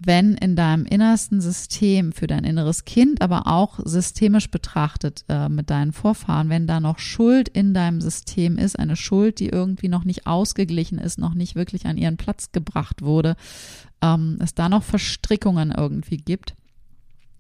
Wenn 0.03 0.35
in 0.35 0.57
deinem 0.57 0.87
innersten 0.87 1.43
System 1.43 2.13
für 2.13 2.27
dein 2.27 2.45
inneres 2.45 2.87
Kind, 2.87 3.21
aber 3.21 3.47
auch 3.47 3.81
systemisch 3.85 4.51
betrachtet 4.51 5.27
äh, 5.29 5.51
mit 5.51 5.69
deinen 5.69 5.93
Vorfahren, 5.93 6.49
wenn 6.49 6.67
da 6.67 6.81
noch 6.81 6.99
Schuld 6.99 7.51
in 7.51 7.75
deinem 7.75 8.01
System 8.01 8.57
ist, 8.57 8.79
eine 8.79 8.97
Schuld, 8.97 9.41
die 9.41 9.51
irgendwie 9.51 9.89
noch 9.89 10.05
nicht 10.05 10.27
ausgeglichen 10.27 10.99
ist, 10.99 11.19
noch 11.19 11.35
nicht 11.35 11.55
wirklich 11.55 11.85
an 11.85 11.99
ihren 11.99 12.17
Platz 12.17 12.51
gebracht 12.51 13.03
wurde, 13.03 13.37
ähm, 14.01 14.39
es 14.41 14.55
da 14.55 14.71
noch 14.71 14.85
Verstrickungen 14.85 15.71
irgendwie 15.71 16.17
gibt, 16.17 16.55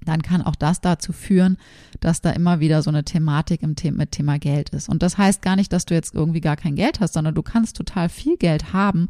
dann 0.04 0.22
kann 0.22 0.42
auch 0.42 0.56
das 0.56 0.82
dazu 0.82 1.12
führen, 1.12 1.56
dass 2.00 2.20
da 2.20 2.30
immer 2.30 2.60
wieder 2.60 2.82
so 2.82 2.90
eine 2.90 3.04
Thematik 3.04 3.62
im 3.62 3.74
Thema, 3.74 3.98
mit 3.98 4.12
Thema 4.12 4.38
Geld 4.38 4.70
ist. 4.70 4.88
Und 4.88 5.02
das 5.02 5.18
heißt 5.18 5.42
gar 5.42 5.56
nicht, 5.56 5.72
dass 5.72 5.86
du 5.86 5.94
jetzt 5.94 6.14
irgendwie 6.14 6.40
gar 6.40 6.56
kein 6.56 6.74
Geld 6.74 7.00
hast, 7.00 7.14
sondern 7.14 7.34
du 7.34 7.42
kannst 7.42 7.76
total 7.76 8.08
viel 8.08 8.36
Geld 8.36 8.72
haben 8.72 9.08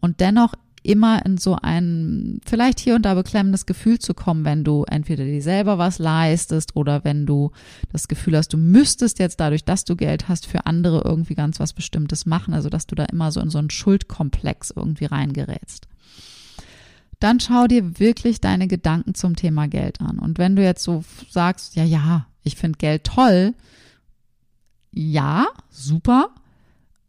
und 0.00 0.20
dennoch 0.20 0.54
immer 0.82 1.24
in 1.24 1.38
so 1.38 1.56
ein 1.60 2.40
vielleicht 2.44 2.80
hier 2.80 2.94
und 2.94 3.02
da 3.02 3.14
beklemmendes 3.14 3.66
Gefühl 3.66 3.98
zu 3.98 4.14
kommen, 4.14 4.44
wenn 4.44 4.64
du 4.64 4.84
entweder 4.84 5.24
dir 5.24 5.42
selber 5.42 5.78
was 5.78 5.98
leistest 5.98 6.76
oder 6.76 7.04
wenn 7.04 7.26
du 7.26 7.52
das 7.92 8.08
Gefühl 8.08 8.36
hast, 8.36 8.52
du 8.52 8.58
müsstest 8.58 9.18
jetzt 9.18 9.40
dadurch, 9.40 9.64
dass 9.64 9.84
du 9.84 9.96
Geld 9.96 10.28
hast, 10.28 10.46
für 10.46 10.66
andere 10.66 11.02
irgendwie 11.04 11.34
ganz 11.34 11.60
was 11.60 11.72
Bestimmtes 11.72 12.26
machen. 12.26 12.54
Also 12.54 12.68
dass 12.68 12.86
du 12.86 12.94
da 12.94 13.04
immer 13.04 13.30
so 13.30 13.40
in 13.40 13.50
so 13.50 13.58
einen 13.58 13.70
Schuldkomplex 13.70 14.72
irgendwie 14.74 15.06
reingerätst 15.06 15.86
dann 17.22 17.38
schau 17.38 17.68
dir 17.68 18.00
wirklich 18.00 18.40
deine 18.40 18.66
Gedanken 18.66 19.14
zum 19.14 19.36
Thema 19.36 19.68
Geld 19.68 20.00
an. 20.00 20.18
Und 20.18 20.38
wenn 20.38 20.56
du 20.56 20.62
jetzt 20.62 20.82
so 20.82 21.04
sagst, 21.30 21.76
ja, 21.76 21.84
ja, 21.84 22.26
ich 22.42 22.56
finde 22.56 22.78
Geld 22.78 23.04
toll, 23.04 23.54
ja, 24.90 25.46
super, 25.70 26.30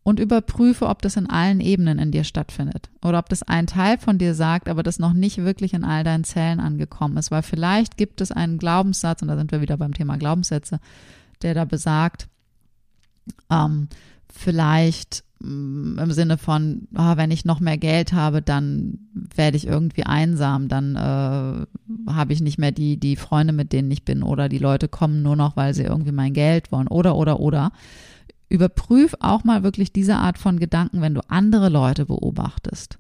und 0.03 0.19
überprüfe, 0.19 0.87
ob 0.87 1.01
das 1.01 1.15
in 1.15 1.29
allen 1.29 1.59
Ebenen 1.59 1.97
in 1.97 2.11
dir 2.11 2.23
stattfindet. 2.23 2.89
Oder 3.03 3.19
ob 3.19 3.29
das 3.29 3.43
ein 3.43 3.67
Teil 3.67 3.97
von 3.97 4.17
dir 4.17 4.35
sagt, 4.35 4.67
aber 4.69 4.83
das 4.83 4.99
noch 4.99 5.13
nicht 5.13 5.37
wirklich 5.37 5.73
in 5.73 5.83
all 5.83 6.03
deinen 6.03 6.23
Zellen 6.23 6.59
angekommen 6.59 7.17
ist, 7.17 7.31
weil 7.31 7.41
vielleicht 7.41 7.97
gibt 7.97 8.21
es 8.21 8.31
einen 8.31 8.57
Glaubenssatz, 8.57 9.21
und 9.21 9.29
da 9.29 9.37
sind 9.37 9.51
wir 9.51 9.61
wieder 9.61 9.77
beim 9.77 9.93
Thema 9.93 10.17
Glaubenssätze, 10.17 10.79
der 11.41 11.53
da 11.53 11.65
besagt, 11.65 12.27
ähm, 13.49 13.87
vielleicht 14.31 15.23
Mm, 15.43 15.99
im 15.99 16.11
Sinne 16.11 16.37
von, 16.37 16.87
oh, 16.95 17.17
wenn 17.17 17.29
ich 17.29 17.43
noch 17.43 17.59
mehr 17.59 17.77
Geld 17.77 18.13
habe, 18.13 18.41
dann 18.41 18.99
werde 19.13 19.57
ich 19.57 19.67
irgendwie 19.67 20.05
einsam, 20.05 20.69
dann 20.69 20.95
äh, 20.95 22.09
habe 22.09 22.33
ich 22.33 22.39
nicht 22.39 22.57
mehr 22.57 22.71
die, 22.71 22.97
die 22.97 23.17
Freunde, 23.17 23.51
mit 23.51 23.73
denen 23.73 23.91
ich 23.91 24.05
bin 24.05 24.23
oder 24.23 24.47
die 24.47 24.57
Leute 24.57 24.87
kommen 24.87 25.21
nur 25.21 25.35
noch, 25.35 25.57
weil 25.57 25.73
sie 25.73 25.83
irgendwie 25.83 26.13
mein 26.13 26.33
Geld 26.33 26.71
wollen. 26.71 26.87
Oder, 26.87 27.17
oder, 27.17 27.41
oder. 27.41 27.73
Überprüf 28.49 29.15
auch 29.19 29.43
mal 29.43 29.63
wirklich 29.63 29.91
diese 29.91 30.15
Art 30.15 30.37
von 30.37 30.59
Gedanken, 30.59 31.01
wenn 31.01 31.13
du 31.13 31.21
andere 31.29 31.69
Leute 31.69 32.05
beobachtest. 32.05 32.97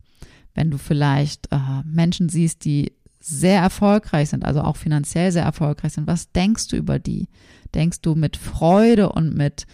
Wenn 0.55 0.71
du 0.71 0.77
vielleicht 0.77 1.51
äh, 1.51 1.57
Menschen 1.85 2.29
siehst, 2.29 2.65
die 2.65 2.93
sehr 3.19 3.61
erfolgreich 3.61 4.29
sind, 4.29 4.45
also 4.45 4.61
auch 4.61 4.77
finanziell 4.77 5.31
sehr 5.31 5.43
erfolgreich 5.43 5.93
sind, 5.93 6.07
was 6.07 6.31
denkst 6.31 6.67
du 6.67 6.75
über 6.75 6.99
die? 6.99 7.27
Denkst 7.73 8.01
du 8.01 8.15
mit 8.15 8.35
Freude 8.37 9.09
und 9.09 9.35
mit 9.35 9.65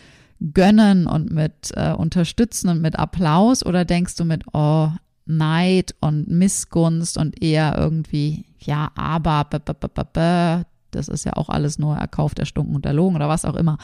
Gönnen 0.54 1.08
und 1.08 1.32
mit 1.32 1.72
äh, 1.76 1.92
Unterstützen 1.92 2.70
und 2.70 2.82
mit 2.82 2.98
Applaus 2.98 3.66
oder 3.66 3.86
denkst 3.86 4.16
du 4.16 4.26
mit 4.26 4.44
oh, 4.54 4.90
Neid 5.26 5.96
und 6.00 6.30
Missgunst 6.30 7.18
und 7.18 7.42
eher 7.42 7.76
irgendwie, 7.78 8.46
ja, 8.60 8.92
aber, 8.96 9.44
b 9.46 9.58
-b 9.58 9.74
-b 9.74 10.66
das 10.92 11.08
ist 11.08 11.26
ja 11.26 11.34
auch 11.34 11.50
alles 11.50 11.80
nur 11.80 11.96
erkauft, 11.96 12.40
erstunken 12.40 12.76
und 12.76 12.86
erlogen 12.86 13.16
oder 13.16 13.30
was 13.30 13.46
auch 13.46 13.56
immer. 13.56 13.78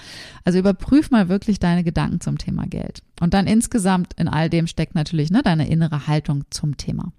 Also 0.44 0.60
überprüf 0.60 1.12
mal 1.12 1.30
wirklich 1.30 1.60
deine 1.60 1.84
Gedanken 1.84 2.22
zum 2.22 2.38
Thema 2.38 2.66
Geld. 2.68 3.02
Und 3.22 3.34
dann 3.34 3.48
insgesamt 3.48 4.14
in 4.14 4.28
all 4.28 4.50
dem 4.50 4.68
steckt 4.68 4.96
natürlich 4.96 5.32
ne, 5.32 5.42
deine 5.44 5.70
innere 5.70 6.08
Haltung 6.08 6.46
zum 6.50 6.78
Thema. 6.78 7.12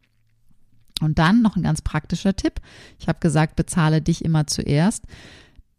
Und 1.01 1.19
dann 1.19 1.43
noch 1.43 1.57
ein 1.57 1.63
ganz 1.63 1.83
praktischer 1.83 2.37
Tipp. 2.37 2.61
Ich 2.99 3.09
habe 3.09 3.19
gesagt, 3.21 3.57
bezahle 3.57 4.01
dich 4.01 4.25
immer 4.25 4.47
zuerst. 4.47 5.05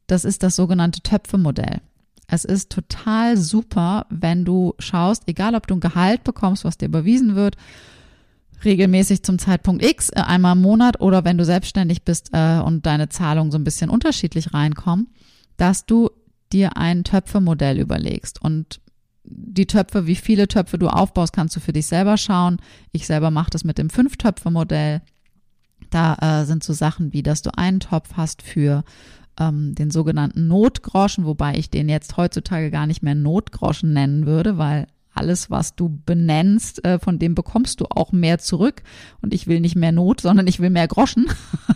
Das 0.05 0.25
ist 0.25 0.43
das 0.43 0.55
sogenannte 0.55 1.01
Töpfe-Modell. 1.01 1.81
Es 2.27 2.43
ist 2.45 2.71
total 2.71 3.37
super, 3.37 4.05
wenn 4.09 4.43
du 4.43 4.73
schaust, 4.79 5.23
egal 5.27 5.55
ob 5.55 5.65
du 5.65 5.75
ein 5.75 5.79
Gehalt 5.79 6.23
bekommst, 6.23 6.65
was 6.65 6.77
dir 6.77 6.87
überwiesen 6.87 7.35
wird, 7.35 7.55
regelmäßig 8.63 9.23
zum 9.23 9.39
Zeitpunkt 9.39 9.83
X, 9.83 10.09
äh, 10.09 10.21
einmal 10.21 10.55
im 10.55 10.61
Monat 10.61 10.99
oder 11.01 11.25
wenn 11.25 11.37
du 11.37 11.45
selbstständig 11.45 12.03
bist 12.03 12.29
äh, 12.33 12.59
und 12.59 12.85
deine 12.85 13.09
Zahlungen 13.09 13.51
so 13.51 13.57
ein 13.57 13.63
bisschen 13.63 13.89
unterschiedlich 13.89 14.53
reinkommen, 14.53 15.07
dass 15.57 15.85
du 15.85 16.09
dir 16.51 16.77
ein 16.77 17.03
Töpfemodell 17.03 17.79
überlegst 17.79 18.41
und 18.41 18.79
die 19.29 19.65
Töpfe, 19.65 20.07
wie 20.07 20.15
viele 20.15 20.47
Töpfe 20.47 20.77
du 20.77 20.87
aufbaust, 20.87 21.33
kannst 21.33 21.55
du 21.55 21.59
für 21.59 21.73
dich 21.73 21.87
selber 21.87 22.17
schauen. 22.17 22.57
Ich 22.93 23.05
selber 23.05 23.29
mache 23.29 23.49
das 23.49 23.65
mit 23.65 23.77
dem 23.77 23.89
Fünf-Töpfe-Modell. 23.89 25.01
Da 25.89 26.15
äh, 26.41 26.45
sind 26.45 26.63
so 26.63 26.71
Sachen 26.71 27.11
wie, 27.11 27.23
dass 27.23 27.41
du 27.41 27.55
einen 27.57 27.81
Topf 27.81 28.13
hast 28.13 28.41
für 28.41 28.85
ähm, 29.39 29.75
den 29.75 29.91
sogenannten 29.91 30.47
Notgroschen, 30.47 31.25
wobei 31.25 31.55
ich 31.55 31.69
den 31.69 31.89
jetzt 31.89 32.17
heutzutage 32.17 32.71
gar 32.71 32.87
nicht 32.87 33.03
mehr 33.03 33.15
Notgroschen 33.15 33.93
nennen 33.93 34.25
würde, 34.25 34.57
weil 34.57 34.87
alles, 35.17 35.49
was 35.49 35.75
du 35.75 35.99
benennst, 36.05 36.83
äh, 36.85 36.99
von 36.99 37.19
dem 37.19 37.35
bekommst 37.35 37.81
du 37.81 37.85
auch 37.89 38.11
mehr 38.11 38.39
zurück. 38.39 38.83
Und 39.21 39.33
ich 39.33 39.47
will 39.47 39.59
nicht 39.59 39.75
mehr 39.75 39.91
Not, 39.91 40.21
sondern 40.21 40.47
ich 40.47 40.59
will 40.59 40.69
mehr 40.69 40.87
Groschen. 40.87 41.27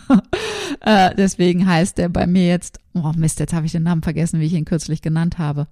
äh, 0.80 1.14
deswegen 1.14 1.66
heißt 1.66 1.98
der 1.98 2.08
bei 2.08 2.26
mir 2.26 2.46
jetzt, 2.46 2.78
oh 2.94 3.12
Mist, 3.16 3.40
jetzt 3.40 3.52
habe 3.52 3.66
ich 3.66 3.72
den 3.72 3.82
Namen 3.82 4.02
vergessen, 4.02 4.40
wie 4.40 4.46
ich 4.46 4.54
ihn 4.54 4.64
kürzlich 4.64 5.02
genannt 5.02 5.38
habe. 5.38 5.66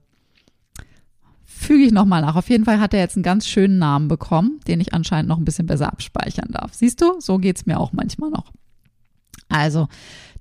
Füge 1.45 1.85
ich 1.85 1.93
nochmal 1.93 2.23
nach. 2.23 2.37
Auf 2.37 2.49
jeden 2.49 2.65
Fall 2.65 2.81
hat 2.81 2.95
er 2.95 3.01
jetzt 3.01 3.17
einen 3.17 3.23
ganz 3.23 3.47
schönen 3.47 3.79
Namen 3.79 4.09
bekommen, 4.09 4.61
den 4.67 4.81
ich 4.81 4.95
anscheinend 4.95 5.29
noch 5.29 5.39
ein 5.39 5.45
bisschen 5.45 5.67
besser 5.67 5.93
abspeichern 5.93 6.49
darf. 6.51 6.73
Siehst 6.73 7.03
du, 7.03 7.21
so 7.21 7.39
geht's 7.39 7.67
mir 7.67 7.79
auch 7.79 7.93
manchmal 7.93 8.31
noch. 8.31 8.53
Also 9.49 9.89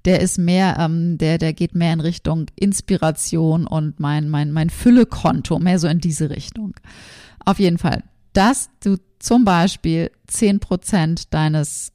der 0.06 0.22
ist 0.22 0.38
mehr, 0.38 0.78
ähm, 0.80 1.18
der, 1.18 1.38
der 1.38 1.54
geht 1.54 1.76
mehr 1.76 1.94
in 1.94 2.00
Richtung 2.00 2.46
Inspiration 2.56 3.68
und 3.68 4.00
mein, 4.00 4.30
mein, 4.30 4.52
mein 4.52 4.70
Füllekonto, 4.70 5.60
mehr 5.60 5.80
so 5.80 5.88
in 5.88 6.00
diese 6.00 6.30
Richtung. 6.30 6.76
Auf 7.44 7.60
jeden 7.60 7.78
Fall, 7.78 8.04
dass 8.34 8.70
du 8.82 8.98
zum 9.20 9.44
Beispiel 9.44 10.12
zehn 10.28 10.60
Prozent 10.60 11.34
deines 11.34 11.92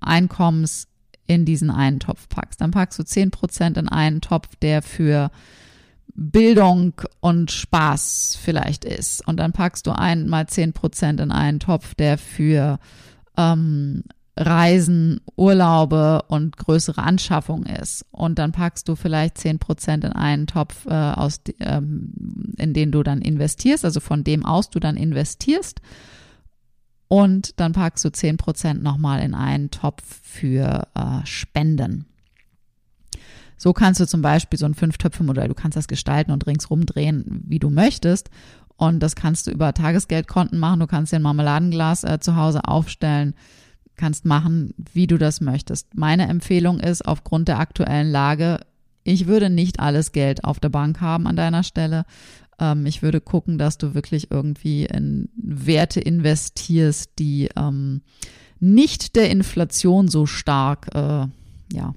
Einkommens 0.00 0.88
in 1.26 1.44
diesen 1.44 1.70
einen 1.70 2.00
Topf 2.00 2.28
packst. 2.28 2.60
Dann 2.60 2.70
packst 2.70 2.98
du 2.98 3.04
zehn 3.04 3.30
Prozent 3.30 3.76
in 3.76 3.88
einen 3.88 4.20
Topf, 4.20 4.56
der 4.56 4.82
für 4.82 5.30
Bildung 6.14 6.94
und 7.20 7.50
Spaß 7.50 8.38
vielleicht 8.40 8.84
ist. 8.84 9.26
Und 9.26 9.38
dann 9.38 9.52
packst 9.52 9.86
du 9.86 9.92
einmal 9.92 10.46
zehn 10.46 10.72
Prozent 10.72 11.20
in 11.20 11.32
einen 11.32 11.60
Topf, 11.60 11.94
der 11.94 12.18
für 12.18 12.78
ähm, 13.36 14.04
Reisen, 14.36 15.20
Urlaube 15.36 16.22
und 16.26 16.56
größere 16.56 17.02
Anschaffung 17.02 17.66
ist. 17.66 18.04
Und 18.10 18.38
dann 18.38 18.52
packst 18.52 18.88
du 18.88 18.96
vielleicht 18.96 19.38
zehn 19.38 19.58
Prozent 19.58 20.04
in 20.04 20.12
einen 20.12 20.46
Topf, 20.46 20.86
äh, 20.86 20.90
aus, 20.90 21.40
ähm, 21.60 22.12
in 22.56 22.74
den 22.74 22.90
du 22.90 23.02
dann 23.04 23.22
investierst, 23.22 23.84
also 23.84 24.00
von 24.00 24.24
dem 24.24 24.44
aus 24.44 24.70
du 24.70 24.80
dann 24.80 24.96
investierst. 24.96 25.80
Und 27.06 27.60
dann 27.60 27.72
packst 27.72 28.04
du 28.04 28.10
zehn 28.10 28.36
Prozent 28.36 28.82
nochmal 28.82 29.22
in 29.22 29.34
einen 29.34 29.70
Topf 29.70 30.02
für 30.22 30.88
äh, 30.94 31.24
Spenden. 31.24 32.06
So 33.56 33.72
kannst 33.72 34.00
du 34.00 34.06
zum 34.06 34.20
Beispiel 34.20 34.58
so 34.58 34.66
ein 34.66 34.74
Fünf-Töpfe-Modell, 34.74 35.46
du 35.46 35.54
kannst 35.54 35.76
das 35.76 35.86
gestalten 35.86 36.32
und 36.32 36.46
ringsrum 36.48 36.86
drehen, 36.86 37.42
wie 37.46 37.60
du 37.60 37.70
möchtest. 37.70 38.30
Und 38.76 38.98
das 39.00 39.14
kannst 39.14 39.46
du 39.46 39.52
über 39.52 39.72
Tagesgeldkonten 39.72 40.58
machen. 40.58 40.80
Du 40.80 40.88
kannst 40.88 41.12
dir 41.12 41.16
ein 41.16 41.22
Marmeladenglas 41.22 42.02
äh, 42.02 42.18
zu 42.18 42.34
Hause 42.34 42.64
aufstellen 42.64 43.34
kannst 43.96 44.24
machen, 44.24 44.74
wie 44.92 45.06
du 45.06 45.18
das 45.18 45.40
möchtest. 45.40 45.94
Meine 45.94 46.28
Empfehlung 46.28 46.80
ist 46.80 47.06
aufgrund 47.06 47.48
der 47.48 47.58
aktuellen 47.58 48.10
Lage, 48.10 48.60
ich 49.04 49.26
würde 49.26 49.50
nicht 49.50 49.80
alles 49.80 50.12
Geld 50.12 50.44
auf 50.44 50.60
der 50.60 50.70
Bank 50.70 51.00
haben 51.00 51.26
an 51.26 51.36
deiner 51.36 51.62
Stelle. 51.62 52.04
Ähm, 52.58 52.86
ich 52.86 53.02
würde 53.02 53.20
gucken, 53.20 53.58
dass 53.58 53.78
du 53.78 53.94
wirklich 53.94 54.30
irgendwie 54.30 54.86
in 54.86 55.28
Werte 55.36 56.00
investierst, 56.00 57.10
die 57.18 57.50
ähm, 57.54 58.00
nicht 58.60 59.14
der 59.14 59.30
Inflation 59.30 60.08
so 60.08 60.26
stark, 60.26 60.88
äh, 60.94 61.26
ja, 61.72 61.94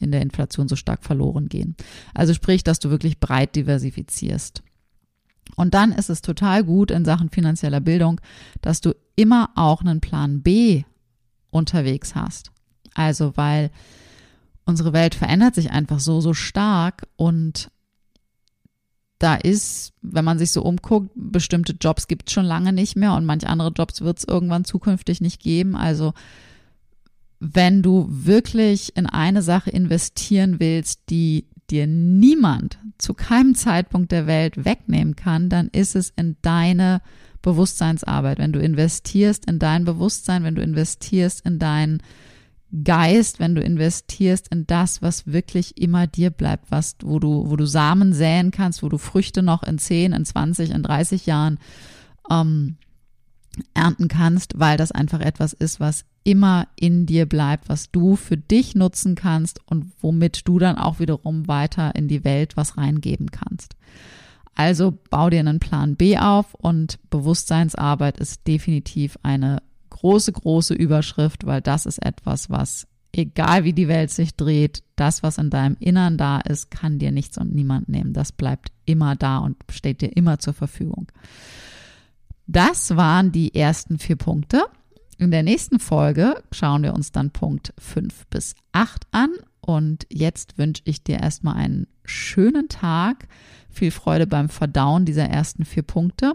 in 0.00 0.12
der 0.12 0.22
Inflation 0.22 0.68
so 0.68 0.76
stark 0.76 1.02
verloren 1.02 1.48
gehen. 1.48 1.76
Also 2.14 2.34
sprich, 2.34 2.62
dass 2.62 2.78
du 2.78 2.90
wirklich 2.90 3.18
breit 3.18 3.56
diversifizierst. 3.56 4.62
Und 5.56 5.74
dann 5.74 5.92
ist 5.92 6.10
es 6.10 6.22
total 6.22 6.64
gut 6.64 6.90
in 6.90 7.04
Sachen 7.04 7.30
finanzieller 7.30 7.80
Bildung, 7.80 8.20
dass 8.60 8.80
du 8.80 8.94
immer 9.16 9.50
auch 9.54 9.80
einen 9.80 10.00
Plan 10.00 10.42
B 10.42 10.84
unterwegs 11.54 12.14
hast. 12.14 12.50
Also 12.94 13.36
weil 13.36 13.70
unsere 14.64 14.92
Welt 14.92 15.14
verändert 15.14 15.54
sich 15.54 15.70
einfach 15.70 16.00
so, 16.00 16.20
so 16.20 16.34
stark 16.34 17.06
und 17.16 17.70
da 19.18 19.36
ist, 19.36 19.92
wenn 20.02 20.24
man 20.24 20.38
sich 20.38 20.52
so 20.52 20.62
umguckt, 20.62 21.10
bestimmte 21.14 21.74
Jobs 21.80 22.08
gibt 22.08 22.28
es 22.28 22.34
schon 22.34 22.44
lange 22.44 22.72
nicht 22.72 22.96
mehr 22.96 23.14
und 23.14 23.24
manche 23.24 23.48
andere 23.48 23.72
Jobs 23.74 24.00
wird 24.00 24.18
es 24.18 24.24
irgendwann 24.24 24.64
zukünftig 24.64 25.20
nicht 25.20 25.40
geben. 25.40 25.76
Also 25.76 26.12
wenn 27.40 27.82
du 27.82 28.06
wirklich 28.10 28.96
in 28.96 29.06
eine 29.06 29.42
Sache 29.42 29.70
investieren 29.70 30.60
willst, 30.60 31.02
die 31.10 31.46
dir 31.70 31.86
niemand 31.86 32.78
zu 32.98 33.14
keinem 33.14 33.54
Zeitpunkt 33.54 34.12
der 34.12 34.26
Welt 34.26 34.64
wegnehmen 34.64 35.16
kann, 35.16 35.48
dann 35.48 35.68
ist 35.68 35.94
es 35.96 36.10
in 36.10 36.36
deine 36.42 37.00
Bewusstseinsarbeit, 37.44 38.38
wenn 38.38 38.52
du 38.52 38.58
investierst 38.58 39.46
in 39.46 39.60
dein 39.60 39.84
Bewusstsein, 39.84 40.42
wenn 40.42 40.56
du 40.56 40.62
investierst 40.62 41.46
in 41.46 41.60
deinen 41.60 42.02
Geist, 42.82 43.38
wenn 43.38 43.54
du 43.54 43.62
investierst 43.62 44.48
in 44.48 44.66
das, 44.66 45.00
was 45.00 45.28
wirklich 45.28 45.80
immer 45.80 46.08
dir 46.08 46.30
bleibt, 46.30 46.72
was, 46.72 46.96
wo 47.02 47.20
du, 47.20 47.48
wo 47.48 47.54
du 47.54 47.66
Samen 47.66 48.12
säen 48.12 48.50
kannst, 48.50 48.82
wo 48.82 48.88
du 48.88 48.98
Früchte 48.98 49.42
noch 49.42 49.62
in 49.62 49.78
10, 49.78 50.12
in 50.12 50.24
20, 50.24 50.70
in 50.70 50.82
30 50.82 51.26
Jahren 51.26 51.58
ähm, 52.28 52.76
ernten 53.74 54.08
kannst, 54.08 54.58
weil 54.58 54.76
das 54.76 54.90
einfach 54.90 55.20
etwas 55.20 55.52
ist, 55.52 55.78
was 55.78 56.04
immer 56.24 56.66
in 56.74 57.06
dir 57.06 57.26
bleibt, 57.26 57.68
was 57.68 57.92
du 57.92 58.16
für 58.16 58.36
dich 58.36 58.74
nutzen 58.74 59.14
kannst 59.14 59.60
und 59.66 59.92
womit 60.00 60.48
du 60.48 60.58
dann 60.58 60.76
auch 60.76 60.98
wiederum 60.98 61.46
weiter 61.46 61.94
in 61.94 62.08
die 62.08 62.24
Welt 62.24 62.56
was 62.56 62.76
reingeben 62.76 63.30
kannst. 63.30 63.76
Also 64.54 64.96
bau 65.10 65.30
dir 65.30 65.40
einen 65.40 65.60
Plan 65.60 65.96
B 65.96 66.18
auf 66.18 66.54
und 66.54 66.98
Bewusstseinsarbeit 67.10 68.18
ist 68.18 68.46
definitiv 68.46 69.18
eine 69.22 69.62
große, 69.90 70.32
große 70.32 70.74
Überschrift, 70.74 71.46
weil 71.46 71.60
das 71.60 71.86
ist 71.86 72.04
etwas, 72.04 72.50
was, 72.50 72.86
egal 73.12 73.64
wie 73.64 73.72
die 73.72 73.88
Welt 73.88 74.10
sich 74.10 74.36
dreht, 74.36 74.82
das, 74.96 75.22
was 75.22 75.38
in 75.38 75.50
deinem 75.50 75.76
Innern 75.80 76.18
da 76.18 76.40
ist, 76.40 76.70
kann 76.70 76.98
dir 76.98 77.10
nichts 77.10 77.38
und 77.38 77.54
niemand 77.54 77.88
nehmen. 77.88 78.12
Das 78.12 78.32
bleibt 78.32 78.70
immer 78.84 79.16
da 79.16 79.38
und 79.38 79.56
steht 79.70 80.02
dir 80.02 80.16
immer 80.16 80.38
zur 80.38 80.52
Verfügung. 80.52 81.10
Das 82.46 82.96
waren 82.96 83.32
die 83.32 83.54
ersten 83.54 83.98
vier 83.98 84.16
Punkte. 84.16 84.64
In 85.18 85.30
der 85.30 85.42
nächsten 85.42 85.78
Folge 85.78 86.42
schauen 86.52 86.82
wir 86.82 86.94
uns 86.94 87.12
dann 87.12 87.30
Punkt 87.30 87.72
5 87.78 88.26
bis 88.26 88.54
8 88.72 89.06
an. 89.12 89.30
Und 89.66 90.06
jetzt 90.10 90.58
wünsche 90.58 90.82
ich 90.84 91.02
dir 91.02 91.20
erstmal 91.20 91.56
einen 91.56 91.86
schönen 92.04 92.68
Tag. 92.68 93.28
Viel 93.70 93.90
Freude 93.90 94.26
beim 94.26 94.50
Verdauen 94.50 95.06
dieser 95.06 95.24
ersten 95.24 95.64
vier 95.64 95.82
Punkte. 95.82 96.34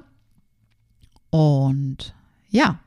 Und 1.29 2.15
ja, 2.49 2.79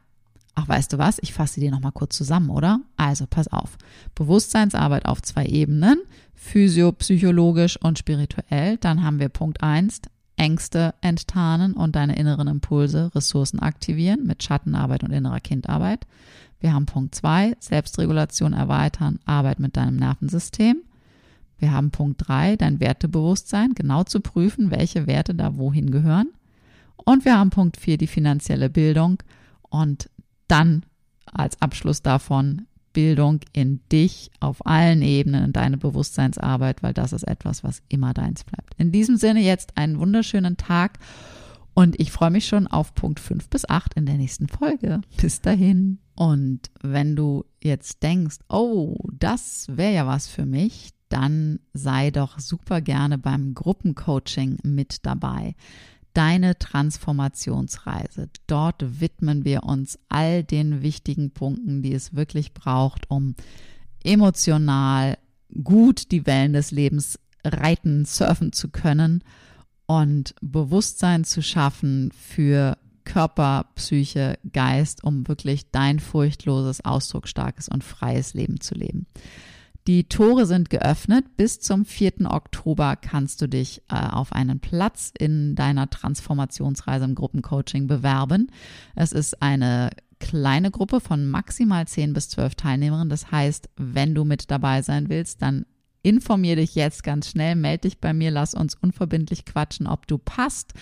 ach, 0.57 0.67
weißt 0.67 0.93
du 0.93 0.99
was? 0.99 1.19
Ich 1.23 1.33
fasse 1.33 1.61
dir 1.61 1.71
nochmal 1.71 1.93
kurz 1.93 2.17
zusammen, 2.17 2.51
oder? 2.51 2.81
Also, 2.97 3.27
pass 3.29 3.47
auf. 3.47 3.79
Bewusstseinsarbeit 4.17 5.07
auf 5.07 5.23
zwei 5.23 5.47
Ebenen. 5.47 6.01
Physio, 6.35 6.91
psychologisch 6.91 7.77
und 7.81 8.01
spirituell. 8.01 8.79
Dann 8.79 9.05
haben 9.05 9.21
wir 9.21 9.29
Punkt 9.29 9.63
eins 9.63 10.01
Ängste 10.37 10.95
enttarnen 11.03 11.75
und 11.75 11.95
deine 11.95 12.17
inneren 12.17 12.49
Impulse, 12.49 13.15
Ressourcen 13.15 13.61
aktivieren 13.61 14.27
mit 14.27 14.43
Schattenarbeit 14.43 15.05
und 15.05 15.13
innerer 15.13 15.39
Kindarbeit. 15.39 16.05
Wir 16.63 16.73
haben 16.73 16.87
Punkt 16.87 17.15
zwei 17.17 17.57
Selbstregulation 17.59 18.53
erweitern, 18.53 19.19
Arbeit 19.25 19.59
mit 19.59 19.77
deinem 19.77 19.97
Nervensystem. 19.97 20.77
Wir 21.59 21.73
haben 21.73 21.91
Punkt 21.91 22.23
drei 22.27 22.55
dein 22.55 22.79
Wertebewusstsein, 22.79 23.75
genau 23.75 24.05
zu 24.05 24.21
prüfen, 24.21 24.71
welche 24.71 25.09
Werte 25.09 25.35
da 25.35 25.57
wohin 25.57 25.91
gehören. 25.91 26.29
Und 26.97 27.25
wir 27.25 27.37
haben 27.37 27.51
Punkt 27.51 27.77
vier 27.77 27.99
die 27.99 28.07
finanzielle 28.07 28.71
Bildung 28.71 29.19
und 29.71 30.09
dann 30.47 30.85
als 31.27 31.61
Abschluss 31.61 32.01
davon 32.01 32.67
Bildung 32.93 33.41
in 33.53 33.81
dich 33.91 34.31
auf 34.39 34.65
allen 34.65 35.03
Ebenen, 35.03 35.47
in 35.47 35.53
deine 35.53 35.79
Bewusstseinsarbeit, 35.79 36.85
weil 36.85 36.95
das 36.95 37.13
ist 37.13 37.25
etwas, 37.25 37.65
was 37.65 37.83
immer 37.89 38.15
deins 38.15 38.45
bleibt. 38.45 38.75
In 38.77 38.93
diesem 38.93 39.17
Sinne 39.17 39.41
jetzt 39.41 39.77
einen 39.77 39.99
wunderschönen 39.99 40.57
Tag 40.57 41.01
und 41.75 41.99
ich 41.99 42.13
freue 42.13 42.31
mich 42.31 42.47
schon 42.47 42.67
auf 42.67 42.95
Punkt 42.95 43.19
5 43.19 43.49
bis 43.49 43.69
8 43.69 43.95
in 43.95 44.07
der 44.07 44.17
nächsten 44.17 44.49
Folge. 44.49 45.01
Bis 45.17 45.41
dahin. 45.41 45.99
Und 46.15 46.71
wenn 46.83 47.17
du 47.17 47.45
jetzt 47.63 48.03
denkst, 48.03 48.37
oh, 48.49 48.97
das 49.13 49.67
wäre 49.71 49.95
ja 49.95 50.07
was 50.07 50.29
für 50.29 50.45
mich, 50.45 50.91
dann 51.09 51.61
sei 51.73 52.11
doch 52.11 52.39
super 52.39 52.81
gerne 52.81 53.17
beim 53.17 53.55
Gruppencoaching 53.55 54.59
mit 54.65 55.07
dabei. 55.07 55.55
Deine 56.13 56.59
Transformationsreise. 56.59 58.29
Dort 58.47 59.01
widmen 59.01 59.47
wir 59.47 59.63
uns 59.63 59.99
all 60.11 60.45
den 60.45 60.83
wichtigen 60.83 61.31
Punkten, 61.31 61.83
die 61.83 61.95
es 61.95 62.15
wirklich 62.15 62.53
braucht, 62.53 63.11
um 63.11 63.35
emotional 64.05 65.17
gut 65.65 66.13
die 66.13 66.27
Wellen 66.27 66.53
des 66.53 66.71
Lebens 66.71 67.19
reiten, 67.45 68.05
surfen 68.05 68.53
zu 68.53 68.69
können 68.69 69.25
und 70.01 70.35
Bewusstsein 70.41 71.25
zu 71.25 71.43
schaffen 71.43 72.11
für 72.13 72.79
Körper, 73.05 73.67
Psyche, 73.75 74.39
Geist, 74.51 75.05
um 75.05 75.29
wirklich 75.29 75.71
dein 75.71 76.01
furchtloses, 76.01 76.83
ausdrucksstarkes 76.83 77.69
und 77.69 77.85
freies 77.85 78.33
Leben 78.33 78.61
zu 78.61 78.75
leben. 78.75 79.07
Die 79.87 80.05
Tore 80.05 80.47
sind 80.47 80.71
geöffnet. 80.71 81.37
Bis 81.37 81.61
zum 81.61 81.85
4. 81.85 82.31
Oktober 82.31 82.97
kannst 82.97 83.43
du 83.43 83.49
dich 83.49 83.83
äh, 83.91 83.97
auf 83.97 84.33
einen 84.33 84.61
Platz 84.61 85.13
in 85.19 85.57
deiner 85.57 85.91
Transformationsreise 85.91 87.05
im 87.05 87.15
Gruppencoaching 87.15 87.87
bewerben. 87.87 88.51
Es 88.95 89.13
ist 89.13 89.43
eine 89.43 89.91
kleine 90.21 90.71
Gruppe 90.71 91.01
von 91.01 91.27
maximal 91.27 91.87
10 91.87 92.15
bis 92.15 92.31
12 92.31 92.55
Teilnehmerinnen. 92.55 93.11
Das 93.11 93.31
heißt, 93.31 93.69
wenn 93.77 94.15
du 94.15 94.25
mit 94.25 94.51
dabei 94.51 94.81
sein 94.81 95.11
willst, 95.11 95.43
dann 95.43 95.67
informier 96.03 96.57
dich 96.57 96.75
jetzt 96.75 97.03
ganz 97.03 97.29
schnell, 97.29 97.55
melde 97.55 97.89
dich 97.89 97.99
bei 97.99 98.13
mir, 98.13 98.31
lass 98.31 98.55
uns 98.55 98.75
unverbindlich 98.75 99.45
quatschen, 99.45 99.87
ob 99.87 100.07
du 100.07 100.19
passt. 100.19 100.73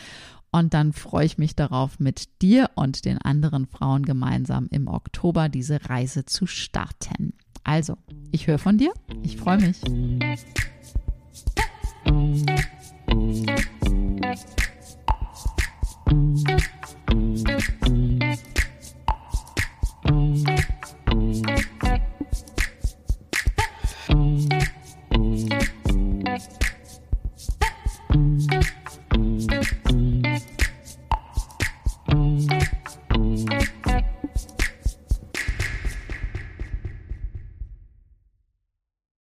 Und 0.52 0.74
dann 0.74 0.92
freue 0.92 1.26
ich 1.26 1.38
mich 1.38 1.54
darauf, 1.54 2.00
mit 2.00 2.42
dir 2.42 2.70
und 2.74 3.04
den 3.04 3.18
anderen 3.18 3.66
Frauen 3.66 4.04
gemeinsam 4.04 4.66
im 4.70 4.88
Oktober 4.88 5.48
diese 5.48 5.88
Reise 5.88 6.24
zu 6.24 6.46
starten. 6.46 7.34
Also, 7.62 7.96
ich 8.32 8.46
höre 8.46 8.58
von 8.58 8.78
dir. 8.78 8.92
Ich 9.22 9.36
freue 9.36 9.58
mich. 9.58 9.80